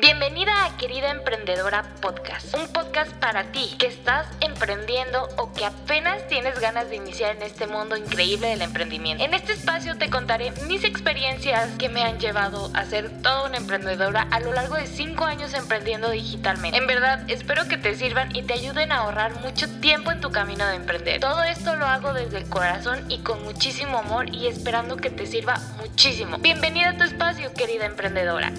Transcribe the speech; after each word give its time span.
Bienvenida 0.00 0.64
a 0.64 0.78
Querida 0.78 1.10
Emprendedora 1.10 1.82
Podcast, 2.00 2.56
un 2.56 2.66
podcast 2.72 3.12
para 3.16 3.52
ti 3.52 3.74
que 3.78 3.88
estás 3.88 4.26
emprendiendo 4.40 5.28
o 5.36 5.52
que 5.52 5.66
apenas 5.66 6.26
tienes 6.28 6.58
ganas 6.60 6.88
de 6.88 6.96
iniciar 6.96 7.36
en 7.36 7.42
este 7.42 7.66
mundo 7.66 7.94
increíble 7.98 8.46
del 8.48 8.62
emprendimiento. 8.62 9.22
En 9.22 9.34
este 9.34 9.52
espacio 9.52 9.98
te 9.98 10.08
contaré 10.08 10.50
mis 10.66 10.84
experiencias 10.84 11.68
que 11.76 11.90
me 11.90 12.04
han 12.04 12.18
llevado 12.18 12.70
a 12.72 12.86
ser 12.86 13.20
toda 13.20 13.44
una 13.44 13.58
emprendedora 13.58 14.26
a 14.30 14.40
lo 14.40 14.54
largo 14.54 14.76
de 14.76 14.86
5 14.86 15.26
años 15.26 15.52
emprendiendo 15.52 16.08
digitalmente. 16.08 16.78
En 16.78 16.86
verdad, 16.86 17.28
espero 17.28 17.68
que 17.68 17.76
te 17.76 17.94
sirvan 17.94 18.34
y 18.34 18.44
te 18.44 18.54
ayuden 18.54 18.92
a 18.92 19.00
ahorrar 19.00 19.40
mucho 19.40 19.68
tiempo 19.80 20.10
en 20.10 20.22
tu 20.22 20.32
camino 20.32 20.66
de 20.68 20.76
emprender. 20.76 21.20
Todo 21.20 21.42
esto 21.42 21.76
lo 21.76 21.84
hago 21.84 22.14
desde 22.14 22.38
el 22.38 22.48
corazón 22.48 23.04
y 23.10 23.18
con 23.18 23.42
muchísimo 23.42 23.98
amor 23.98 24.34
y 24.34 24.46
esperando 24.46 24.96
que 24.96 25.10
te 25.10 25.26
sirva 25.26 25.60
muchísimo. 25.76 26.38
Bienvenida 26.38 26.88
a 26.88 26.96
tu 26.96 27.04
espacio, 27.04 27.52
querida 27.52 27.84
emprendedora. 27.84 28.54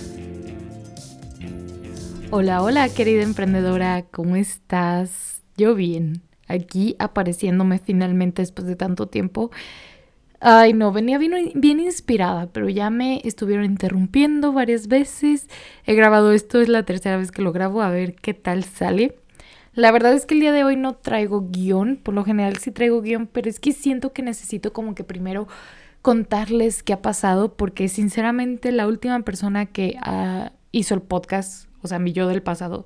Hola, 2.36 2.64
hola 2.64 2.90
querida 2.90 3.22
emprendedora, 3.22 4.06
¿cómo 4.10 4.38
estás? 4.38 5.44
Yo 5.56 5.76
bien, 5.76 6.24
aquí 6.48 6.96
apareciéndome 6.98 7.78
finalmente 7.78 8.42
después 8.42 8.68
de 8.68 8.76
tanto 8.76 9.06
tiempo. 9.06 9.52
Ay, 10.40 10.74
no, 10.74 10.92
venía 10.92 11.20
bien, 11.20 11.52
bien, 11.54 11.80
inspirada, 11.80 12.48
pero 12.48 12.70
ya 12.70 12.90
me 12.90 13.22
estuvieron 13.24 13.66
interrumpiendo 13.66 14.52
varias 14.52 14.88
veces. 14.88 15.48
He 15.86 15.94
grabado 15.94 16.32
esto, 16.32 16.60
es 16.60 16.70
la 16.70 16.82
tercera 16.82 17.18
vez 17.18 17.30
que 17.30 17.44
lo 17.44 17.52
grabo, 17.52 17.84
a 17.84 17.92
ver 17.92 18.16
qué 18.16 18.34
tal 18.34 18.64
sale. 18.64 19.16
La 19.76 19.92
verdad 19.92 20.14
es 20.14 20.26
que 20.26 20.34
el 20.34 20.40
día 20.40 20.52
de 20.52 20.64
hoy 20.64 20.76
no 20.76 20.96
traigo 20.96 21.50
guion, 21.52 21.98
por 21.98 22.16
lo 22.16 22.26
general 22.26 22.58
sí 22.58 22.72
traigo 22.72 23.04
guion, 23.04 23.28
pero 23.28 23.48
es 23.48 23.60
que 23.60 23.74
siento 23.74 24.12
que 24.12 24.24
necesito 24.24 24.74
como 24.74 24.96
que 24.96 25.04
primero 25.04 25.48
contarles 26.02 26.82
qué 26.82 26.94
ha 26.94 27.02
pasado, 27.04 27.54
porque 27.54 27.90
sinceramente 27.90 28.72
la 28.72 28.88
última 28.88 29.20
persona 29.20 29.68
que 29.68 29.98
ah, 30.02 30.52
hizo 30.72 30.96
el 30.96 31.04
podcast 31.04 31.68
o 31.84 31.88
sea, 31.88 32.00
mi 32.00 32.14
yo 32.14 32.28
del 32.28 32.42
pasado 32.42 32.86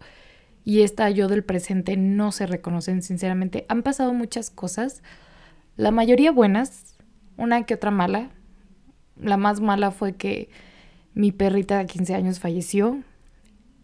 y 0.67 0.81
esta 0.81 1.09
yo 1.09 1.29
del 1.29 1.45
presente 1.45 1.95
no 1.95 2.33
se 2.33 2.45
reconocen, 2.45 3.01
sinceramente. 3.01 3.65
Han 3.69 3.83
pasado 3.83 4.13
muchas 4.13 4.49
cosas, 4.49 5.01
la 5.77 5.91
mayoría 5.91 6.33
buenas, 6.33 6.97
una 7.37 7.65
que 7.65 7.75
otra 7.75 7.89
mala. 7.89 8.31
La 9.15 9.37
más 9.37 9.61
mala 9.61 9.91
fue 9.91 10.17
que 10.17 10.49
mi 11.13 11.31
perrita 11.31 11.77
de 11.77 11.85
15 11.85 12.15
años 12.15 12.39
falleció. 12.41 13.01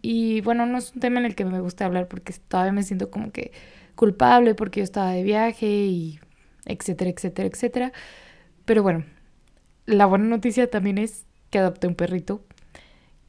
Y 0.02 0.42
bueno, 0.42 0.66
no 0.66 0.76
es 0.76 0.92
un 0.92 1.00
tema 1.00 1.20
en 1.20 1.24
el 1.24 1.34
que 1.34 1.46
me 1.46 1.58
gusta 1.60 1.86
hablar 1.86 2.06
porque 2.06 2.34
todavía 2.48 2.72
me 2.72 2.82
siento 2.82 3.10
como 3.10 3.32
que 3.32 3.52
culpable 3.94 4.54
porque 4.54 4.80
yo 4.80 4.84
estaba 4.84 5.12
de 5.12 5.22
viaje 5.22 5.66
y 5.66 6.20
etcétera, 6.66 7.10
etcétera, 7.10 7.48
etcétera. 7.48 7.92
Pero 8.66 8.82
bueno, 8.82 9.06
la 9.86 10.04
buena 10.04 10.26
noticia 10.26 10.68
también 10.68 10.98
es 10.98 11.24
que 11.48 11.60
adopté 11.60 11.86
un 11.86 11.94
perrito 11.94 12.44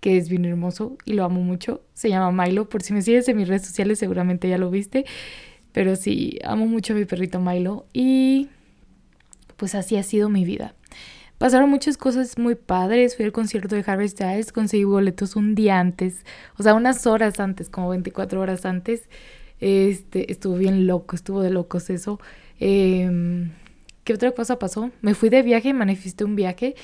que 0.06 0.18
es 0.18 0.30
bien 0.30 0.46
hermoso 0.46 1.00
y 1.04 1.14
lo 1.14 1.24
amo 1.24 1.42
mucho. 1.42 1.82
Se 1.96 2.10
llama 2.10 2.46
Milo. 2.46 2.70
Por 2.70 2.84
si 2.84 2.94
me 2.94 3.02
sigues 3.02 3.28
en 3.28 3.38
mis 3.38 3.48
redes 3.48 3.66
sociales, 3.66 3.98
seguramente 3.98 4.48
ya 4.48 4.60
lo 4.60 4.70
viste. 4.70 5.04
Pero 5.72 5.96
sí, 5.96 6.38
amo 6.44 6.68
mucho 6.68 6.94
a 6.94 6.96
mi 6.96 7.06
perrito 7.06 7.40
Milo. 7.40 7.88
Y 7.92 8.50
pues 9.58 9.74
así 9.74 9.98
ha 9.98 10.04
sido 10.04 10.30
mi 10.30 10.46
vida. 10.46 10.76
Pasaron 11.40 11.72
muchas 11.72 11.98
cosas 11.98 12.38
muy 12.38 12.54
padres. 12.54 13.16
Fui 13.16 13.26
al 13.26 13.32
concierto 13.32 13.74
de 13.74 13.84
Harvey 13.84 14.08
Styles, 14.08 14.52
conseguí 14.52 14.84
boletos 14.84 15.36
un 15.36 15.56
día 15.56 15.80
antes, 15.80 16.24
o 16.60 16.62
sea, 16.62 16.76
unas 16.76 17.08
horas 17.08 17.40
antes, 17.40 17.72
como 17.72 17.90
24 17.90 18.40
horas 18.40 18.64
antes. 18.68 19.10
Este, 19.60 20.32
estuvo 20.32 20.56
bien 20.56 20.86
loco, 20.86 21.16
estuvo 21.16 21.42
de 21.42 21.50
locos 21.50 21.90
eso. 21.90 22.20
Em, 22.60 23.54
¿Qué 24.04 24.14
otra 24.14 24.34
cosa 24.34 24.60
pasó? 24.60 24.92
Me 25.02 25.16
fui 25.16 25.30
de 25.30 25.42
viaje, 25.42 25.74
manifesté 25.74 26.26
un 26.26 26.36
viaje 26.36 26.76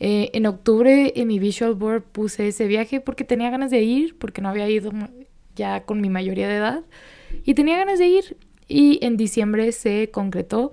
eh, 0.00 0.30
en 0.32 0.46
octubre 0.46 1.12
en 1.14 1.28
mi 1.28 1.38
visual 1.38 1.74
board 1.74 2.02
puse 2.02 2.48
ese 2.48 2.66
viaje 2.66 3.00
porque 3.00 3.22
tenía 3.22 3.50
ganas 3.50 3.70
de 3.70 3.82
ir, 3.82 4.16
porque 4.18 4.40
no 4.40 4.48
había 4.48 4.68
ido 4.68 4.90
ya 5.54 5.84
con 5.84 6.00
mi 6.00 6.08
mayoría 6.08 6.48
de 6.48 6.56
edad 6.56 6.84
y 7.44 7.54
tenía 7.54 7.76
ganas 7.76 7.98
de 7.98 8.06
ir. 8.06 8.36
Y 8.66 8.98
en 9.04 9.16
diciembre 9.16 9.70
se 9.72 10.10
concretó. 10.10 10.70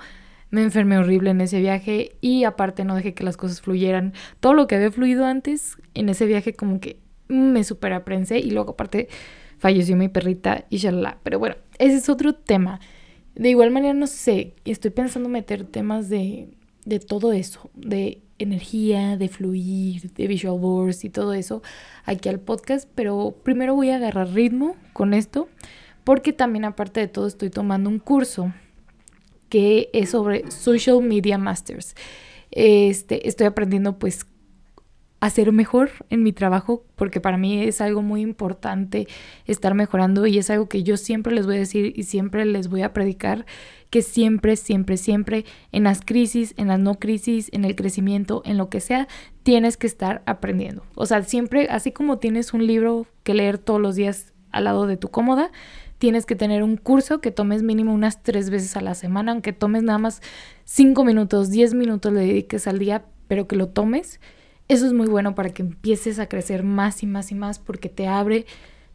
Me 0.50 0.64
enfermé 0.64 0.98
horrible 0.98 1.32
en 1.32 1.42
ese 1.42 1.60
viaje 1.60 2.16
y 2.22 2.46
aparte 2.46 2.86
no 2.86 2.96
dejé 2.96 3.14
que 3.14 3.26
las 3.26 3.36
cosas 3.36 3.60
fluyeran. 3.60 4.14
Todo 4.40 4.54
lo 4.54 4.66
que 4.68 4.76
había 4.76 4.92
fluido 4.92 5.26
antes 5.26 5.78
en 5.94 6.08
ese 6.08 6.26
viaje 6.26 6.54
como 6.54 6.80
que 6.80 7.00
me 7.28 7.66
superaprensé 7.66 8.40
y 8.40 8.52
luego 8.52 8.72
aparte 8.72 9.10
falleció 9.58 9.98
mi 9.98 10.08
perrita 10.08 10.64
y 10.70 10.78
shalala. 10.78 11.18
Pero 11.24 11.38
bueno, 11.38 11.56
ese 11.80 11.98
es 11.98 12.08
otro 12.08 12.34
tema. 12.34 12.80
De 13.36 13.50
igual 13.50 13.72
manera, 13.72 13.94
no 13.94 14.08
sé, 14.08 14.56
estoy 14.64 14.92
pensando 14.92 15.28
meter 15.28 15.66
temas 15.66 16.08
de, 16.08 16.48
de 16.88 17.00
todo 17.00 17.34
eso, 17.34 17.70
de 17.76 18.22
energía, 18.40 19.18
de 19.18 19.28
fluir, 19.28 20.14
de 20.14 20.28
visual 20.28 20.58
boards 20.58 21.04
y 21.04 21.10
todo 21.10 21.34
eso 21.34 21.62
aquí 22.06 22.30
al 22.30 22.40
podcast, 22.40 22.88
pero 22.96 23.36
primero 23.44 23.76
voy 23.76 23.90
a 23.90 23.98
agarrar 23.98 24.34
ritmo 24.34 24.78
con 24.94 25.14
esto 25.14 25.50
porque 26.06 26.32
también 26.32 26.64
aparte 26.64 27.02
de 27.02 27.10
todo 27.10 27.28
estoy 27.28 27.50
tomando 27.50 27.90
un 27.90 28.00
curso 28.00 28.54
que 29.50 29.90
es 29.92 30.12
sobre 30.12 30.50
Social 30.50 31.02
Media 31.02 31.38
Masters. 31.38 31.96
Este, 32.52 33.28
estoy 33.28 33.48
aprendiendo 33.48 34.00
pues 34.00 34.26
hacer 35.20 35.52
mejor 35.52 35.90
en 36.10 36.22
mi 36.22 36.32
trabajo, 36.32 36.84
porque 36.96 37.20
para 37.20 37.38
mí 37.38 37.64
es 37.64 37.82
algo 37.82 38.02
muy 38.02 38.22
importante 38.22 39.08
estar 39.46 39.74
mejorando 39.74 40.28
y 40.28 40.38
es 40.38 40.50
algo 40.50 40.70
que 40.70 40.84
yo 40.84 40.96
siempre 40.96 41.34
les 41.34 41.46
voy 41.46 41.56
a 41.56 41.60
decir 41.60 41.94
y 41.96 42.04
siempre 42.04 42.46
les 42.46 42.68
voy 42.68 42.84
a 42.84 42.94
predicar, 42.94 43.46
que 43.90 44.02
siempre, 44.02 44.56
siempre, 44.56 44.98
siempre 44.98 45.46
en 45.72 45.84
las 45.84 46.02
crisis, 46.02 46.54
en 46.58 46.68
las 46.68 46.80
no 46.80 46.96
crisis, 46.96 47.50
en 47.52 47.66
el 47.66 47.76
crecimiento, 47.76 48.44
en 48.46 48.58
lo 48.58 48.70
que 48.70 48.80
sea, 48.80 49.08
tienes 49.44 49.78
que 49.78 49.88
estar 49.88 50.22
aprendiendo. 50.26 50.84
O 50.94 51.06
sea, 51.06 51.24
siempre, 51.24 51.68
así 51.70 51.92
como 51.92 52.20
tienes 52.20 52.54
un 52.54 52.68
libro 52.68 53.08
que 53.24 53.34
leer 53.34 53.58
todos 53.58 53.82
los 53.82 53.96
días 53.96 54.34
al 54.52 54.66
lado 54.66 54.86
de 54.86 54.98
tu 54.98 55.10
cómoda, 55.10 55.52
tienes 55.98 56.28
que 56.28 56.36
tener 56.36 56.62
un 56.62 56.78
curso 56.78 57.22
que 57.22 57.32
tomes 57.32 57.64
mínimo 57.64 57.92
unas 57.92 58.22
tres 58.22 58.52
veces 58.52 58.78
a 58.78 58.82
la 58.82 58.94
semana, 58.94 59.32
aunque 59.32 59.52
tomes 59.52 59.82
nada 59.82 59.98
más 59.98 60.22
cinco 60.64 61.04
minutos, 61.04 61.50
diez 61.50 61.74
minutos 61.74 62.14
le 62.14 62.20
dediques 62.20 62.68
al 62.68 62.78
día, 62.78 63.06
pero 63.28 63.48
que 63.48 63.56
lo 63.56 63.70
tomes 63.70 64.20
eso 64.68 64.86
es 64.86 64.94
muy 64.94 65.08
bueno 65.08 65.36
para 65.36 65.50
que 65.50 65.62
empieces 65.62 66.20
a 66.20 66.28
crecer 66.28 66.64
más 66.64 67.04
y 67.04 67.08
más 67.08 67.32
y 67.32 67.36
más 67.36 67.60
porque 67.60 67.90
te 67.90 68.08
abre 68.08 68.46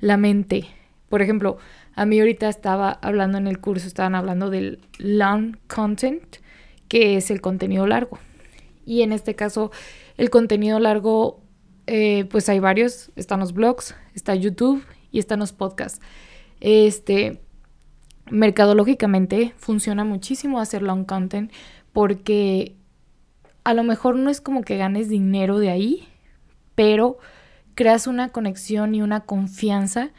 la 0.01 0.17
mente. 0.17 0.67
Por 1.09 1.23
ejemplo, 1.23 1.59
a 1.95 2.07
mí 2.07 2.19
ahorita 2.19 2.49
estaba 2.49 2.91
hablando 2.91 3.39
en 3.39 3.47
el 3.47 3.61
curso, 3.61 3.87
estaban 3.87 4.15
hablando 4.15 4.51
del 4.51 4.81
long 4.99 5.57
content, 5.69 6.37
que 6.89 7.17
es 7.17 7.31
el 7.31 7.41
contenido 7.41 7.87
largo. 7.87 8.19
Y 8.85 9.03
en 9.03 9.13
este 9.13 9.35
caso, 9.35 9.71
el 10.17 10.31
contenido 10.31 10.79
largo, 10.79 11.41
eh, 11.87 12.27
pues 12.31 12.49
hay 12.49 12.61
varios. 12.61 13.11
Están 13.17 13.41
los 13.41 13.53
blogs, 13.53 13.95
está 14.15 14.35
YouTube 14.35 14.85
y 15.11 15.19
están 15.19 15.39
los 15.39 15.53
podcasts. 15.53 16.01
Este, 16.61 17.41
mercadológicamente 18.31 19.53
funciona 19.57 20.05
muchísimo 20.05 20.61
hacer 20.61 20.83
long 20.83 21.05
content 21.05 21.53
porque 21.93 22.77
a 23.65 23.75
lo 23.75 23.85
mejor 23.85 24.17
no 24.17 24.31
es 24.31 24.41
como 24.41 24.63
que 24.63 24.77
ganes 24.77 25.09
dinero 25.09 25.59
de 25.59 25.71
ahí, 25.71 26.09
pero 26.75 27.19
creas 27.75 28.07
una 28.07 28.31
conexión 28.31 28.95
y 28.95 29.03
una 29.03 29.21
confianza 29.21 30.11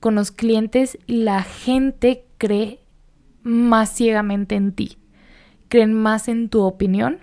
con 0.00 0.14
los 0.14 0.30
clientes 0.30 0.98
y 1.06 1.22
la 1.22 1.42
gente 1.42 2.24
cree 2.38 2.80
más 3.42 3.94
ciegamente 3.94 4.54
en 4.54 4.72
ti, 4.72 4.98
creen 5.68 5.92
más 5.92 6.28
en 6.28 6.48
tu 6.48 6.62
opinión. 6.62 7.18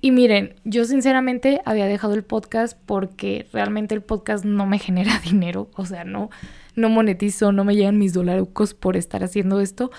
Y 0.00 0.10
miren, 0.10 0.56
yo 0.64 0.84
sinceramente 0.84 1.62
había 1.64 1.86
dejado 1.86 2.12
el 2.14 2.24
podcast 2.24 2.78
porque 2.84 3.46
realmente 3.52 3.94
el 3.94 4.02
podcast 4.02 4.44
no 4.44 4.66
me 4.66 4.78
genera 4.80 5.18
dinero, 5.20 5.70
o 5.76 5.86
sea, 5.86 6.04
no, 6.04 6.30
no 6.76 6.88
monetizo, 6.90 7.52
no 7.52 7.64
me 7.64 7.74
llegan 7.74 7.98
mis 7.98 8.12
dolarucos 8.12 8.74
por 8.74 8.96
estar 8.96 9.24
haciendo 9.24 9.60
esto. 9.60 9.90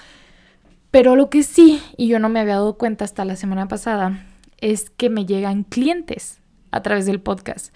Pero 0.91 1.15
lo 1.15 1.29
que 1.29 1.43
sí, 1.43 1.81
y 1.97 2.07
yo 2.07 2.19
no 2.19 2.29
me 2.29 2.39
había 2.39 2.53
dado 2.53 2.77
cuenta 2.77 3.03
hasta 3.03 3.25
la 3.25 3.35
semana 3.35 3.67
pasada, 3.67 4.25
es 4.65 4.89
que 4.89 5.11
me 5.11 5.27
llegan 5.27 5.63
clientes 5.63 6.41
a 6.71 6.81
través 6.81 7.05
del 7.05 7.21
podcast. 7.21 7.71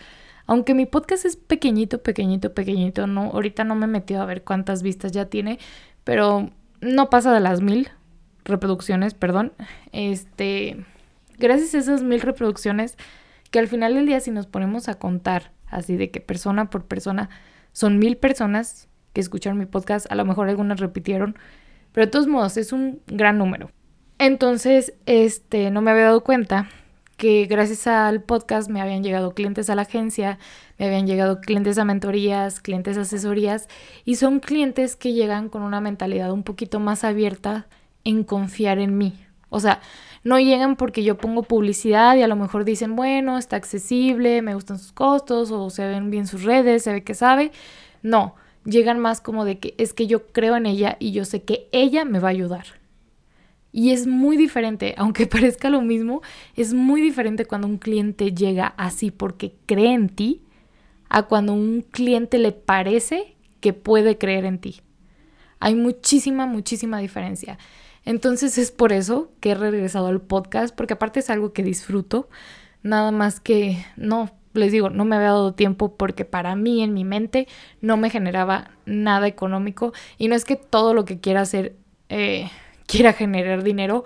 Aunque 0.47 0.73
mi 0.73 0.87
podcast 0.87 1.23
es 1.23 1.35
pequeñito, 1.35 2.01
pequeñito, 2.01 2.55
pequeñito, 2.55 3.05
no, 3.05 3.25
ahorita 3.25 3.63
no 3.63 3.75
me 3.75 3.85
he 3.85 3.87
metido 3.87 4.23
a 4.23 4.25
ver 4.25 4.43
cuántas 4.43 4.81
vistas 4.81 5.11
ya 5.11 5.25
tiene, 5.25 5.59
pero 6.03 6.49
no 6.81 7.11
pasa 7.11 7.31
de 7.31 7.41
las 7.41 7.61
mil 7.61 7.89
reproducciones, 8.43 9.13
perdón. 9.13 9.53
Este, 9.91 10.83
gracias 11.37 11.75
a 11.75 11.77
esas 11.77 12.01
mil 12.01 12.21
reproducciones, 12.21 12.97
que 13.51 13.59
al 13.59 13.67
final 13.67 13.93
del 13.93 14.07
día 14.07 14.19
si 14.19 14.31
nos 14.31 14.47
ponemos 14.47 14.89
a 14.89 14.95
contar 14.95 15.51
así 15.67 15.95
de 15.95 16.09
que 16.09 16.21
persona 16.21 16.71
por 16.71 16.85
persona, 16.85 17.29
son 17.71 17.99
mil 17.99 18.17
personas 18.17 18.89
que 19.13 19.21
escucharon 19.21 19.59
mi 19.59 19.67
podcast, 19.67 20.11
a 20.11 20.15
lo 20.15 20.25
mejor 20.25 20.49
algunas 20.49 20.79
repitieron, 20.79 21.37
pero 21.91 22.07
de 22.07 22.11
todos 22.11 22.25
modos 22.25 22.57
es 22.57 22.73
un 22.73 22.99
gran 23.05 23.37
número. 23.37 23.69
Entonces, 24.19 24.93
este, 25.05 25.71
no 25.71 25.81
me 25.81 25.91
había 25.91 26.03
dado 26.03 26.25
cuenta 26.25 26.67
que 27.15 27.45
gracias 27.45 27.87
al 27.87 28.21
podcast 28.21 28.69
me 28.69 28.81
habían 28.81 29.01
llegado 29.01 29.33
clientes 29.33 29.69
a 29.69 29.75
la 29.75 29.83
agencia, 29.83 30.39
me 30.77 30.87
habían 30.87 31.07
llegado 31.07 31.39
clientes 31.39 31.77
a 31.77 31.85
mentorías, 31.85 32.59
clientes 32.59 32.97
a 32.97 33.01
asesorías 33.01 33.69
y 34.03 34.15
son 34.15 34.41
clientes 34.41 34.97
que 34.97 35.13
llegan 35.13 35.47
con 35.47 35.61
una 35.61 35.79
mentalidad 35.79 36.31
un 36.31 36.43
poquito 36.43 36.81
más 36.81 37.05
abierta 37.05 37.67
en 38.03 38.25
confiar 38.25 38.79
en 38.79 38.97
mí. 38.97 39.13
O 39.49 39.61
sea, 39.61 39.79
no 40.25 40.37
llegan 40.37 40.75
porque 40.75 41.03
yo 41.03 41.17
pongo 41.17 41.43
publicidad 41.43 42.17
y 42.17 42.21
a 42.21 42.27
lo 42.27 42.35
mejor 42.35 42.65
dicen, 42.65 42.97
bueno, 42.97 43.37
está 43.37 43.55
accesible, 43.55 44.41
me 44.41 44.53
gustan 44.53 44.79
sus 44.79 44.91
costos 44.91 45.49
o 45.51 45.69
se 45.69 45.87
ven 45.87 46.11
bien 46.11 46.27
sus 46.27 46.43
redes, 46.43 46.83
se 46.83 46.91
ve 46.91 47.03
que 47.05 47.15
sabe. 47.15 47.53
No, 48.01 48.35
llegan 48.65 48.99
más 48.99 49.21
como 49.21 49.45
de 49.45 49.59
que 49.59 49.75
es 49.77 49.93
que 49.93 50.07
yo 50.07 50.27
creo 50.27 50.57
en 50.57 50.65
ella 50.65 50.97
y 50.99 51.13
yo 51.13 51.23
sé 51.23 51.43
que 51.43 51.69
ella 51.71 52.03
me 52.03 52.19
va 52.19 52.27
a 52.27 52.31
ayudar. 52.31 52.78
Y 53.79 53.91
es 53.91 54.07
muy 54.07 54.35
diferente, 54.35 54.93
aunque 54.97 55.25
parezca 55.25 55.69
lo 55.69 55.81
mismo, 55.81 56.21
es 56.57 56.73
muy 56.73 56.99
diferente 56.99 57.45
cuando 57.45 57.65
un 57.65 57.77
cliente 57.77 58.33
llega 58.33 58.73
así 58.75 59.09
porque 59.09 59.55
cree 59.67 59.93
en 59.93 60.09
ti 60.09 60.41
a 61.07 61.23
cuando 61.23 61.53
un 61.53 61.85
cliente 61.89 62.39
le 62.39 62.51
parece 62.51 63.37
que 63.61 63.71
puede 63.71 64.17
creer 64.17 64.43
en 64.43 64.59
ti. 64.59 64.81
Hay 65.61 65.75
muchísima, 65.75 66.45
muchísima 66.45 66.99
diferencia. 66.99 67.57
Entonces 68.03 68.57
es 68.57 68.71
por 68.71 68.91
eso 68.91 69.31
que 69.39 69.51
he 69.51 69.55
regresado 69.55 70.07
al 70.07 70.19
podcast, 70.19 70.75
porque 70.75 70.95
aparte 70.95 71.21
es 71.21 71.29
algo 71.29 71.53
que 71.53 71.63
disfruto, 71.63 72.27
nada 72.83 73.11
más 73.11 73.39
que 73.39 73.77
no, 73.95 74.29
les 74.55 74.73
digo, 74.73 74.89
no 74.89 75.05
me 75.05 75.15
había 75.15 75.29
dado 75.29 75.53
tiempo 75.53 75.95
porque 75.95 76.25
para 76.25 76.57
mí 76.57 76.83
en 76.83 76.93
mi 76.93 77.05
mente 77.05 77.47
no 77.79 77.95
me 77.95 78.09
generaba 78.09 78.71
nada 78.85 79.27
económico 79.27 79.93
y 80.17 80.27
no 80.27 80.35
es 80.35 80.43
que 80.43 80.57
todo 80.57 80.93
lo 80.93 81.05
que 81.05 81.21
quiera 81.21 81.39
hacer 81.39 81.77
eh, 82.09 82.49
quiera 82.89 83.13
generar 83.13 83.63
dinero, 83.63 84.03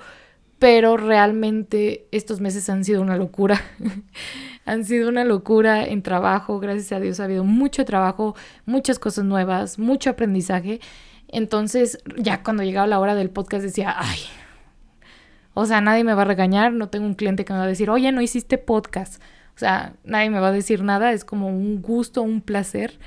pero 0.60 0.98
realmente 0.98 2.06
estos 2.12 2.42
meses 2.42 2.70
han 2.70 2.84
sido 2.84 3.02
una 3.02 3.16
locura. 3.16 3.62
han 4.66 4.84
sido 4.84 5.08
una 5.08 5.24
locura 5.24 5.86
en 5.86 6.04
trabajo, 6.04 6.60
gracias 6.60 6.92
a 6.92 7.00
Dios 7.00 7.20
ha 7.20 7.24
habido 7.24 7.46
mucho 7.46 7.86
trabajo, 7.86 8.36
muchas 8.66 9.00
cosas 9.00 9.24
nuevas, 9.24 9.80
mucho 9.80 10.10
aprendizaje. 10.10 10.82
Entonces, 11.30 11.98
ya 12.18 12.44
cuando 12.44 12.64
llegaba 12.64 12.86
la 12.86 13.00
hora 13.00 13.16
del 13.16 13.30
podcast 13.30 13.64
decía, 13.64 13.96
ay, 13.98 14.20
o 15.54 15.66
sea, 15.66 15.80
nadie 15.80 16.04
me 16.04 16.14
va 16.14 16.24
a 16.24 16.26
regañar, 16.26 16.74
no 16.74 16.90
tengo 16.90 17.06
un 17.06 17.14
cliente 17.14 17.46
que 17.46 17.54
me 17.54 17.60
va 17.60 17.66
a 17.66 17.68
decir, 17.68 17.90
oye, 17.90 18.12
no 18.12 18.22
hiciste 18.22 18.58
podcast. 18.58 19.22
O 19.56 19.60
sea, 19.60 19.94
nadie 20.04 20.30
me 20.30 20.40
va 20.40 20.50
a 20.50 20.52
decir 20.52 20.84
nada, 20.84 21.14
es 21.14 21.24
como 21.24 21.48
un 21.48 21.82
gusto, 21.82 22.22
un 22.22 22.42
placer. 22.42 23.00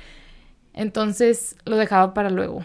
Entonces 0.73 1.55
lo 1.65 1.77
dejaba 1.77 2.13
para 2.13 2.29
luego. 2.29 2.63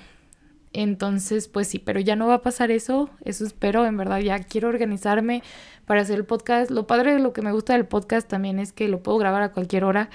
Entonces, 0.72 1.48
pues 1.48 1.68
sí, 1.68 1.78
pero 1.78 2.00
ya 2.00 2.16
no 2.16 2.26
va 2.28 2.34
a 2.34 2.42
pasar 2.42 2.70
eso, 2.70 3.10
eso 3.24 3.44
espero, 3.44 3.84
en 3.84 3.96
verdad 3.96 4.20
ya 4.20 4.38
quiero 4.38 4.68
organizarme 4.68 5.42
para 5.84 6.00
hacer 6.00 6.16
el 6.16 6.24
podcast. 6.24 6.70
Lo 6.70 6.86
padre 6.86 7.12
de 7.12 7.18
lo 7.18 7.32
que 7.32 7.42
me 7.42 7.52
gusta 7.52 7.74
del 7.74 7.86
podcast 7.86 8.28
también 8.28 8.58
es 8.58 8.72
que 8.72 8.88
lo 8.88 9.02
puedo 9.02 9.18
grabar 9.18 9.42
a 9.42 9.52
cualquier 9.52 9.84
hora, 9.84 10.08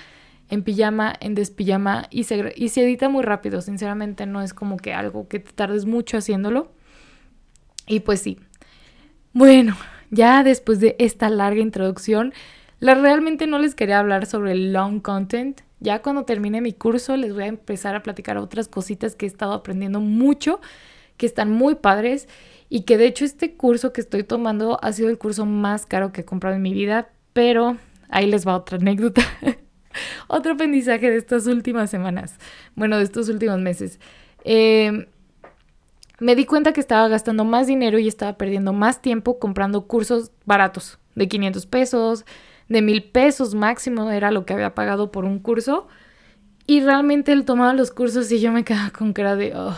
en 0.50 0.63
pijama, 0.63 1.13
en 1.19 1.36
despijama, 1.36 2.07
y 2.09 2.24
se, 2.24 2.54
y 2.56 2.69
se 2.69 2.83
edita 2.83 3.09
muy 3.09 3.24
rápido, 3.24 3.62
sinceramente 3.62 4.25
no 4.25 4.42
es 4.42 4.54
como 4.54 4.77
que 4.77 4.94
algo 4.94 5.27
que 5.27 5.39
te 5.39 5.51
tardes 5.51 5.86
mucho 5.86 6.18
haciéndolo. 6.18 6.71
Y 7.86 8.00
pues 8.01 8.21
sí. 8.21 8.39
Bueno, 9.33 9.75
ya 10.10 10.44
después 10.44 10.80
de 10.80 10.95
esta 11.00 11.30
larga 11.30 11.62
introducción, 11.62 12.33
la, 12.80 12.95
realmente 12.95 13.45
no 13.45 13.60
les 13.60 13.75
quería 13.75 14.00
hablar 14.00 14.25
sobre 14.25 14.53
el 14.53 14.74
long 14.74 15.01
content, 15.01 15.62
ya 15.79 16.01
cuando 16.01 16.24
termine 16.24 16.62
mi 16.62 16.74
curso 16.74 17.15
les 17.18 17.33
voy 17.33 17.44
a 17.44 17.47
empezar 17.47 17.95
a 17.95 18.03
platicar 18.03 18.38
otras 18.38 18.68
cositas 18.68 19.15
que 19.15 19.25
he 19.25 19.29
estado 19.29 19.53
aprendiendo 19.53 20.00
mucho, 20.00 20.59
que 21.18 21.25
están 21.25 21.51
muy 21.51 21.75
padres 21.75 22.27
y 22.69 22.81
que 22.81 22.97
de 22.97 23.07
hecho 23.07 23.25
este 23.25 23.56
curso 23.56 23.94
que 23.94 24.01
estoy 24.01 24.24
tomando 24.24 24.79
ha 24.81 24.91
sido 24.91 25.09
el 25.09 25.18
curso 25.18 25.45
más 25.45 25.85
caro 25.85 26.12
que 26.12 26.21
he 26.21 26.25
comprado 26.25 26.56
en 26.56 26.62
mi 26.62 26.74
vida, 26.74 27.09
pero 27.33 27.77
ahí 28.09 28.27
les 28.27 28.47
va 28.47 28.56
otra 28.56 28.77
anécdota. 28.77 29.21
Otro 30.27 30.53
aprendizaje 30.53 31.09
de 31.09 31.18
estas 31.18 31.47
últimas 31.47 31.89
semanas, 31.89 32.35
bueno, 32.75 32.97
de 32.97 33.03
estos 33.03 33.29
últimos 33.29 33.59
meses. 33.59 34.00
Em, 34.44 35.07
me 36.19 36.35
di 36.35 36.45
cuenta 36.45 36.74
que 36.74 36.81
estaba 36.81 37.07
gastando 37.07 37.45
más 37.45 37.68
dinero 37.68 37.97
y 37.97 38.07
estaba 38.07 38.38
perdiendo 38.38 38.74
más 38.74 39.01
tiempo 39.01 39.39
comprando 39.39 39.88
cursos 39.88 40.31
baratos, 40.45 41.00
de 41.15 41.27
500 41.27 41.65
pesos, 41.65 42.25
de 42.69 42.81
mil 42.81 43.03
pesos 43.03 43.55
máximo 43.55 44.09
era 44.11 44.31
lo 44.31 44.45
que 44.45 44.53
había 44.53 44.75
pagado 44.75 45.11
por 45.11 45.25
un 45.25 45.39
curso. 45.39 45.87
Y 46.65 46.81
realmente 46.81 47.31
él 47.31 47.45
tomaba 47.45 47.73
los 47.73 47.91
cursos 47.91 48.31
y 48.31 48.39
yo 48.41 48.51
me 48.51 48.63
quedaba 48.63 48.89
con 48.91 49.13
cara 49.13 49.35
de... 49.35 49.53
Oh". 49.55 49.75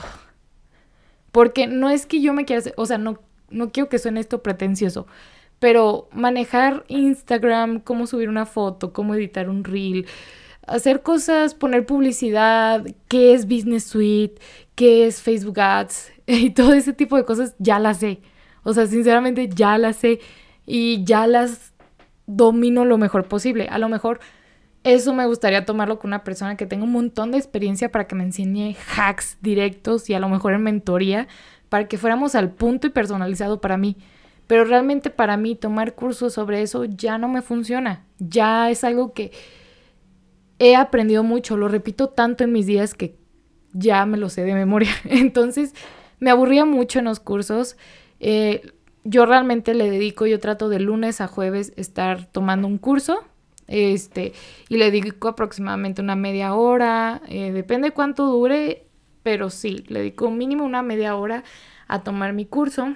Porque 1.32 1.68
no 1.68 1.90
es 1.90 2.06
que 2.06 2.22
yo 2.22 2.34
me 2.34 2.46
quiera 2.46 2.62
hacer, 2.62 2.74
o 2.78 2.86
sea, 2.86 2.98
no, 2.98 3.20
no 3.52 3.72
quiero 3.72 3.90
que 3.90 4.00
suene 4.00 4.20
esto 4.20 4.42
pretencioso, 4.42 5.06
pero 5.60 6.10
manejar 6.12 6.86
Instagram, 6.88 7.82
cómo 7.82 8.08
subir 8.08 8.30
una 8.30 8.48
foto, 8.48 8.94
cómo 8.94 9.14
editar 9.14 9.50
un 9.50 9.64
reel, 9.64 10.08
hacer 10.66 11.04
cosas, 11.04 11.54
poner 11.54 11.86
publicidad, 11.86 12.86
qué 13.08 13.34
es 13.34 13.46
Business 13.48 13.84
Suite, 13.84 14.42
qué 14.76 15.06
es 15.06 15.22
Facebook 15.22 15.60
Ads 15.60 16.12
y 16.28 16.52
todo 16.52 16.74
ese 16.74 16.94
tipo 16.94 17.18
de 17.18 17.26
cosas, 17.26 17.56
ya 17.60 17.80
las 17.80 18.00
sé. 18.00 18.22
O 18.64 18.74
sea, 18.74 18.88
sinceramente 18.88 19.50
ya 19.54 19.78
las 19.78 19.98
sé 19.98 20.20
y 20.66 21.04
ya 21.04 21.28
las 21.28 21.69
domino 22.30 22.86
lo 22.86 22.98
mejor 22.98 23.28
posible. 23.28 23.68
A 23.70 23.80
lo 23.80 23.90
mejor 23.90 24.20
eso 24.84 25.14
me 25.14 25.26
gustaría 25.26 25.66
tomarlo 25.66 26.00
con 26.00 26.10
una 26.10 26.24
persona 26.24 26.56
que 26.56 26.66
tenga 26.66 26.86
un 26.86 26.92
montón 26.92 27.32
de 27.32 27.38
experiencia 27.38 27.92
para 27.92 28.08
que 28.08 28.16
me 28.16 28.24
enseñe 28.24 28.78
hacks 28.96 29.38
directos 29.42 30.10
y 30.10 30.14
a 30.14 30.20
lo 30.20 30.30
mejor 30.30 30.54
en 30.54 30.64
mentoría 30.64 31.28
para 31.68 31.88
que 31.88 31.98
fuéramos 31.98 32.36
al 32.36 32.52
punto 32.52 32.88
y 32.88 32.92
personalizado 32.92 33.60
para 33.60 33.78
mí. 33.78 33.98
Pero 34.48 34.64
realmente 34.64 35.10
para 35.10 35.38
mí 35.38 35.56
tomar 35.56 35.96
cursos 35.96 36.34
sobre 36.34 36.62
eso 36.62 36.86
ya 36.86 37.18
no 37.18 37.28
me 37.28 37.42
funciona. 37.42 38.06
Ya 38.20 38.70
es 38.72 38.84
algo 38.84 39.14
que 39.14 39.32
he 40.60 40.76
aprendido 40.76 41.24
mucho. 41.24 41.58
Lo 41.58 41.68
repito 41.68 42.10
tanto 42.10 42.44
en 42.44 42.52
mis 42.52 42.66
días 42.66 42.94
que 42.94 43.18
ya 43.74 44.06
me 44.06 44.18
lo 44.18 44.30
sé 44.30 44.44
de 44.44 44.54
memoria. 44.54 44.92
Entonces 45.06 45.74
me 46.20 46.30
aburría 46.30 46.66
mucho 46.66 47.00
en 47.00 47.06
los 47.06 47.20
cursos. 47.20 47.76
Eh, 48.20 48.72
yo 49.04 49.26
realmente 49.26 49.74
le 49.74 49.90
dedico, 49.90 50.26
yo 50.26 50.40
trato 50.40 50.70
de 50.70 50.80
lunes 50.80 51.22
a 51.22 51.28
jueves 51.28 51.74
estar 51.78 52.26
tomando 52.26 52.68
un 52.68 52.78
curso, 52.78 53.20
este, 53.68 54.34
y 54.68 54.78
le 54.78 54.92
dedico 54.92 55.28
aproximadamente 55.28 56.02
una 56.02 56.16
media 56.16 56.54
hora, 56.54 57.22
eh, 57.28 57.52
depende 57.52 57.92
cuánto 57.92 58.26
dure, 58.26 58.88
pero 59.24 59.50
sí, 59.50 59.84
le 59.88 60.00
dedico 60.00 60.32
mínimo 60.32 60.66
una 60.66 60.82
media 60.82 61.16
hora 61.16 61.44
a 61.88 62.04
tomar 62.04 62.34
mi 62.34 62.46
curso, 62.46 62.96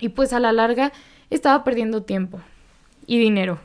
y 0.00 0.10
pues 0.10 0.32
a 0.32 0.40
la 0.40 0.52
larga 0.52 0.92
estaba 1.30 1.62
perdiendo 1.64 2.02
tiempo 2.02 2.40
y 3.06 3.18
dinero, 3.18 3.58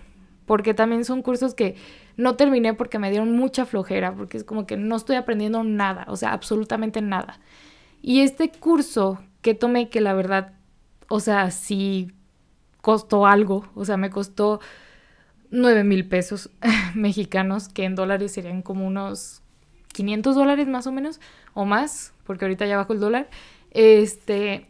porque 0.46 0.74
también 0.74 1.06
son 1.06 1.22
cursos 1.22 1.54
que 1.54 1.76
no 2.18 2.36
terminé 2.36 2.74
porque 2.74 3.00
me 3.00 3.10
dieron 3.12 3.36
mucha 3.36 3.66
flojera, 3.66 4.14
porque 4.14 4.38
es 4.38 4.44
como 4.44 4.66
que 4.66 4.76
no 4.76 4.96
estoy 4.96 5.16
aprendiendo 5.16 5.64
nada, 5.64 6.06
o 6.08 6.16
sea, 6.16 6.34
absolutamente 6.34 7.02
nada. 7.02 7.40
Y 8.02 8.22
este 8.22 8.52
curso 8.52 9.20
que 9.42 9.54
tomé, 9.54 9.90
que 9.90 10.02
la 10.02 10.14
verdad 10.14 10.54
o 11.10 11.20
sea, 11.20 11.52
sí 11.52 12.12
costó 12.82 13.26
algo, 13.26 13.68
o 13.76 13.86
sea, 13.86 13.98
me 13.98 14.10
costó 14.10 14.60
9 15.52 15.84
mil 15.84 16.08
pesos 16.08 16.50
mexicanos, 16.96 17.70
que 17.70 17.84
en 17.84 17.96
dólares 17.96 18.32
serían 18.32 18.62
como 18.62 18.86
unos 18.86 19.42
500 19.94 20.36
dólares 20.36 20.68
más 20.68 20.88
o 20.88 20.92
menos, 20.92 21.20
o 21.54 21.66
más, 21.66 22.14
porque 22.24 22.46
ahorita 22.46 22.66
ya 22.66 22.78
bajo 22.78 22.94
el 22.94 23.00
dólar. 23.00 23.30
Este, 23.72 24.68